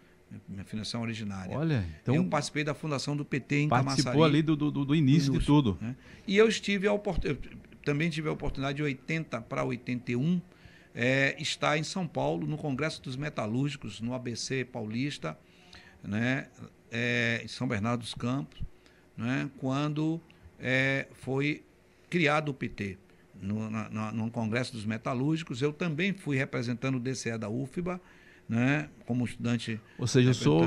[0.49, 1.57] minha filiação originária.
[1.57, 2.15] Olha, então.
[2.15, 4.33] Eu participei da fundação do PT em participou Camaçari.
[4.37, 5.77] ali do, do, do início de tudo.
[5.81, 5.97] Né?
[6.27, 7.51] E eu estive a oportunidade,
[7.85, 10.41] também tive a oportunidade de 80 para 81
[10.95, 15.39] é, estar em São Paulo, no Congresso dos Metalúrgicos, no ABC Paulista,
[16.03, 16.49] né?
[16.91, 18.61] É, em São Bernardo dos Campos,
[19.17, 19.49] né?
[19.59, 20.21] quando
[20.59, 21.63] é, foi
[22.09, 22.99] criado o PT.
[23.41, 27.99] No, na, no Congresso dos Metalúrgicos, eu também fui representando o DCE da UFBA,
[28.47, 29.81] né, como estudante.
[29.97, 30.63] Ou seja, eu sou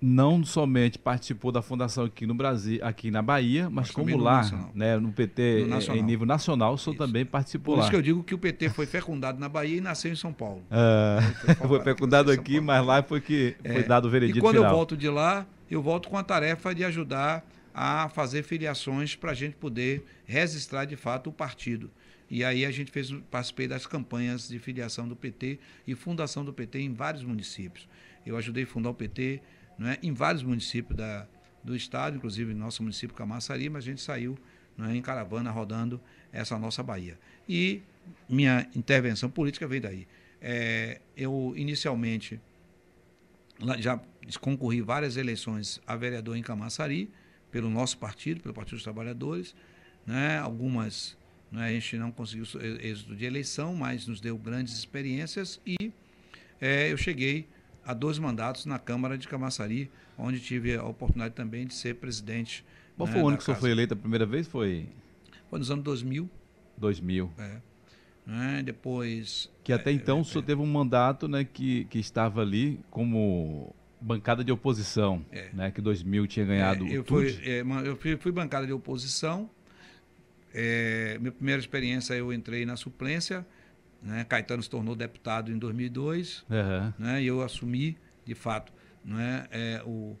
[0.00, 4.42] não somente participou da fundação aqui no Brasil, aqui na Bahia, mas, mas como lá,
[4.44, 7.84] no né, no PT no em nível nacional, o senhor também participou Por lá.
[7.84, 10.32] Isso que eu digo que o PT foi fecundado na Bahia e nasceu em São
[10.32, 10.62] Paulo.
[10.70, 14.40] É, foi, foi fecundado aqui, mas lá foi que é, foi dado o veredito E
[14.40, 14.70] quando final.
[14.70, 17.44] eu volto de lá, eu volto com a tarefa de ajudar
[17.74, 21.90] a fazer filiações para a gente poder registrar de fato o partido.
[22.30, 26.52] E aí a gente fez, participei das campanhas de filiação do PT e fundação do
[26.52, 27.88] PT em vários municípios.
[28.24, 29.40] Eu ajudei a fundar o PT
[29.78, 31.26] né, em vários municípios da,
[31.62, 34.38] do estado, inclusive no nosso município Camaçari, mas a gente saiu
[34.76, 36.00] né, em caravana rodando
[36.32, 37.18] essa nossa Bahia.
[37.48, 37.82] E
[38.28, 40.06] minha intervenção política veio daí.
[40.40, 42.40] É, eu inicialmente
[43.78, 44.00] já
[44.40, 47.10] concorri várias eleições a vereador em Camaçari,
[47.50, 49.54] pelo nosso partido, pelo Partido dos Trabalhadores,
[50.06, 51.16] né, algumas
[51.50, 51.68] né?
[51.68, 52.44] A gente não conseguiu
[52.80, 55.92] êxito de eleição, mas nos deu grandes experiências e
[56.60, 57.48] é, eu cheguei
[57.86, 62.64] a dois mandatos na Câmara de Camaçari, onde tive a oportunidade também de ser presidente.
[62.96, 64.48] Qual né, foi o ano que o senhor foi eleito a primeira vez?
[64.48, 64.88] Foi?
[65.48, 66.28] Foi nos anos 2000.
[66.76, 67.30] 2000.
[67.38, 67.56] É.
[68.26, 68.62] Né?
[68.64, 69.48] Depois.
[69.62, 72.80] Que até é, então é, o senhor teve um mandato né, que, que estava ali
[72.90, 75.48] como bancada de oposição, é.
[75.52, 77.04] né, que 2000 tinha ganhado é, eu.
[77.04, 79.48] Fui, é, eu fui, fui bancada de oposição,
[80.52, 83.46] é, minha primeira experiência eu entrei na suplência,
[84.06, 84.24] né?
[84.24, 86.92] Caetano se tornou deputado em 2002, uhum.
[86.96, 87.22] né?
[87.22, 88.72] E eu assumi, de fato,
[89.04, 89.46] né?
[89.50, 90.16] É, o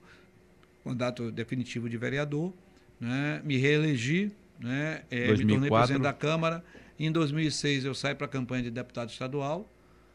[0.84, 2.52] mandato definitivo de vereador,
[3.00, 3.40] né?
[3.44, 5.02] Me reelegi, né?
[5.08, 6.64] É, me tornei presidente da Câmara.
[6.98, 9.70] Em 2006 eu saí para a campanha de deputado estadual,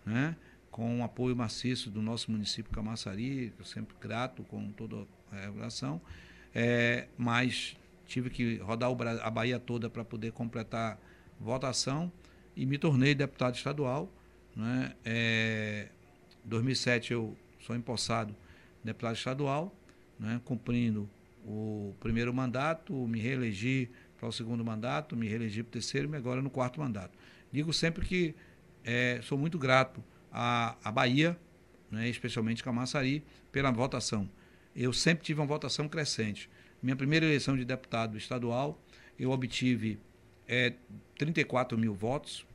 [0.05, 0.35] né?
[0.69, 6.01] Com um apoio maciço do nosso município Camaçari, eu sempre grato com toda a relação.
[6.53, 8.91] É, mas tive que rodar
[9.21, 10.99] a Bahia toda para poder completar
[11.39, 12.11] votação
[12.55, 14.11] e me tornei deputado estadual.
[14.55, 14.93] Né?
[15.05, 15.87] É,
[16.43, 18.35] 2007 eu sou empossado
[18.83, 19.75] deputado estadual,
[20.19, 20.41] né?
[20.43, 21.09] cumprindo
[21.45, 26.15] o primeiro mandato, me reelegi para o segundo mandato, me reelegi para o terceiro e
[26.15, 27.17] agora no quarto mandato.
[27.51, 28.35] Digo sempre que
[28.83, 31.37] é, sou muito grato à, à Bahia,
[31.89, 32.07] né?
[32.07, 34.29] especialmente Camaçari, pela votação.
[34.75, 36.49] Eu sempre tive uma votação crescente.
[36.81, 38.81] Minha primeira eleição de deputado estadual,
[39.19, 39.99] eu obtive
[40.51, 40.73] é,
[41.17, 42.45] 34 mil votos.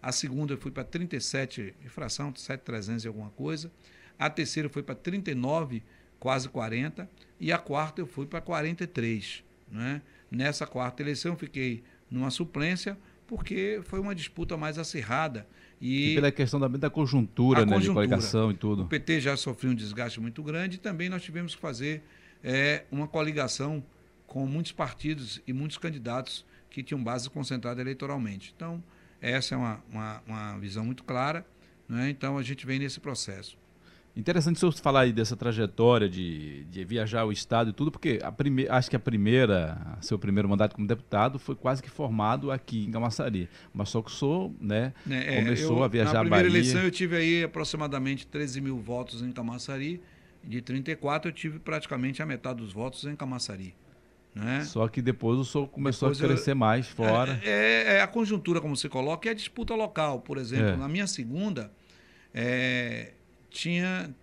[0.00, 3.70] A segunda eu fui para 37, infração, 7,300 e alguma coisa.
[4.16, 5.82] A terceira foi para 39,
[6.20, 7.10] quase 40.
[7.40, 9.42] E a quarta eu fui para 43.
[9.70, 10.00] Né?
[10.30, 12.96] Nessa quarta eleição eu fiquei numa suplência,
[13.26, 15.46] porque foi uma disputa mais acirrada.
[15.80, 18.06] E, e pela questão da, da conjuntura, né, conjuntura.
[18.06, 18.82] de coligação e tudo.
[18.82, 22.02] O PT já sofreu um desgaste muito grande e também nós tivemos que fazer
[22.44, 23.82] é, uma coligação
[24.26, 28.52] com muitos partidos e muitos candidatos que tinham base concentrada eleitoralmente.
[28.56, 28.82] Então,
[29.20, 31.44] essa é uma, uma, uma visão muito clara.
[31.88, 32.10] Né?
[32.10, 33.58] Então, a gente vem nesse processo.
[34.16, 38.18] Interessante o senhor falar aí dessa trajetória de, de viajar o Estado e tudo, porque
[38.22, 42.50] a prime, acho que a primeira, seu primeiro mandato como deputado foi quase que formado
[42.50, 43.48] aqui em Camaçari.
[43.72, 46.24] Mas só que o senhor né, é, começou eu, a viajar a Bahia.
[46.24, 50.00] Na primeira eleição eu tive aí aproximadamente 13 mil votos em Camaçari
[50.42, 53.74] de 34, eu tive praticamente a metade dos votos em Camaçari.
[54.34, 54.64] Né?
[54.64, 57.40] Só que depois o senhor começou depois a crescer eu, mais fora.
[57.42, 60.20] É, é, é, a conjuntura, como você coloca, é a disputa local.
[60.20, 60.76] Por exemplo, é.
[60.76, 61.72] na minha segunda,
[62.32, 63.12] é,
[63.50, 64.14] tinha,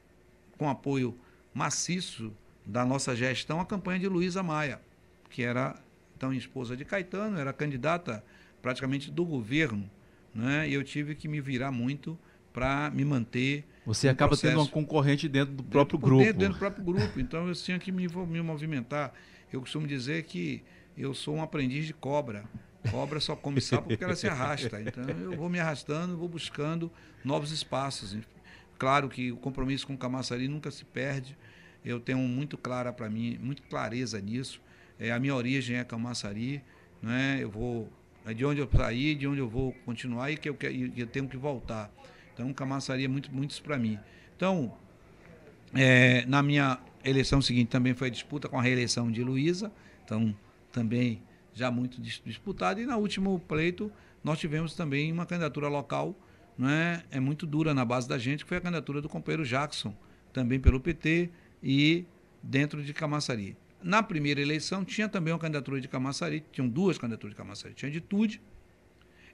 [0.57, 1.17] com apoio
[1.53, 2.31] maciço
[2.65, 4.79] da nossa gestão, a campanha de Luísa Maia,
[5.29, 5.75] que era
[6.15, 8.23] então esposa de Caetano, era candidata
[8.61, 9.89] praticamente do governo.
[10.33, 10.69] Né?
[10.69, 12.17] E eu tive que me virar muito
[12.51, 13.65] para me manter.
[13.85, 14.51] Você acaba processo.
[14.51, 16.23] tendo uma concorrente dentro do próprio dentro, grupo.
[16.23, 17.19] Dentro, dentro, do próprio grupo.
[17.19, 19.13] Então eu tinha que me, me movimentar.
[19.51, 20.63] Eu costumo dizer que
[20.97, 22.45] eu sou um aprendiz de cobra.
[22.91, 24.81] Cobra só come sapo porque ela se arrasta.
[24.81, 26.91] Então eu vou me arrastando, vou buscando
[27.23, 28.17] novos espaços.
[28.77, 31.37] Claro que o compromisso com o Camaçari nunca se perde.
[31.83, 34.61] Eu tenho muito clara para mim, muito clareza nisso.
[34.99, 36.61] É, a minha origem é Camaçari,
[37.01, 37.39] né?
[37.41, 37.91] Eu vou
[38.27, 40.57] é de onde eu saí, de onde eu vou continuar e que eu,
[40.97, 41.89] eu tenho que voltar.
[42.33, 43.97] Então, Camaçari é muito, muito para mim.
[44.35, 44.77] Então,
[45.73, 46.77] é, na minha
[47.09, 49.71] eleição seguinte também foi a disputa com a reeleição de Luísa,
[50.03, 50.35] então
[50.71, 51.21] também
[51.53, 52.79] já muito disputado.
[52.79, 53.91] E na último pleito
[54.23, 56.15] nós tivemos também uma candidatura local,
[56.57, 59.95] não é, muito dura na base da gente, que foi a candidatura do companheiro Jackson,
[60.33, 61.29] também pelo PT
[61.63, 62.05] e
[62.41, 63.57] dentro de Camaçari.
[63.81, 67.91] Na primeira eleição tinha também uma candidatura de Camaçari, tinham duas candidaturas de Camaçari, tinha
[67.91, 68.41] de Tude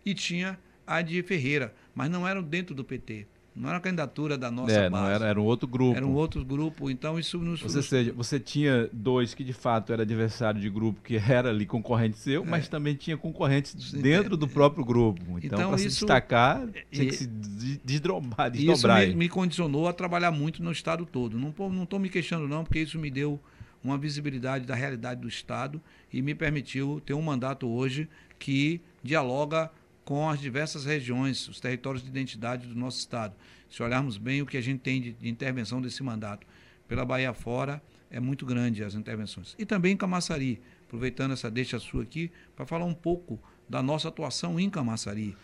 [0.05, 3.27] e tinha a de Ferreira, mas não eram dentro do PT.
[3.55, 5.03] Não era a candidatura da nossa é, base.
[5.03, 5.95] Não era, era um outro grupo.
[5.95, 7.61] Era um outro grupo, então isso nos...
[7.61, 11.65] Ou seja, você tinha dois que de fato era adversário de grupo que era ali
[11.65, 12.45] concorrente seu, é.
[12.45, 15.21] mas também tinha concorrentes dentro do próprio grupo.
[15.37, 18.49] Então, então para se destacar, tinha que se desdobrar.
[18.49, 21.37] desdobrar isso me, me, condicionou a trabalhar muito no estado todo.
[21.37, 23.39] Não estou me queixando não, porque isso me deu
[23.83, 25.79] uma visibilidade da realidade do estado
[26.11, 28.07] e me permitiu ter um mandato hoje
[28.39, 29.69] que dialoga
[30.03, 33.33] com as diversas regiões, os territórios de identidade do nosso Estado.
[33.69, 36.45] Se olharmos bem o que a gente tem de, de intervenção desse mandato
[36.87, 37.81] pela Bahia fora,
[38.11, 39.55] é muito grande as intervenções.
[39.57, 44.09] E também em Camaçari, aproveitando essa deixa sua aqui, para falar um pouco da nossa
[44.09, 45.35] atuação em Camaçari.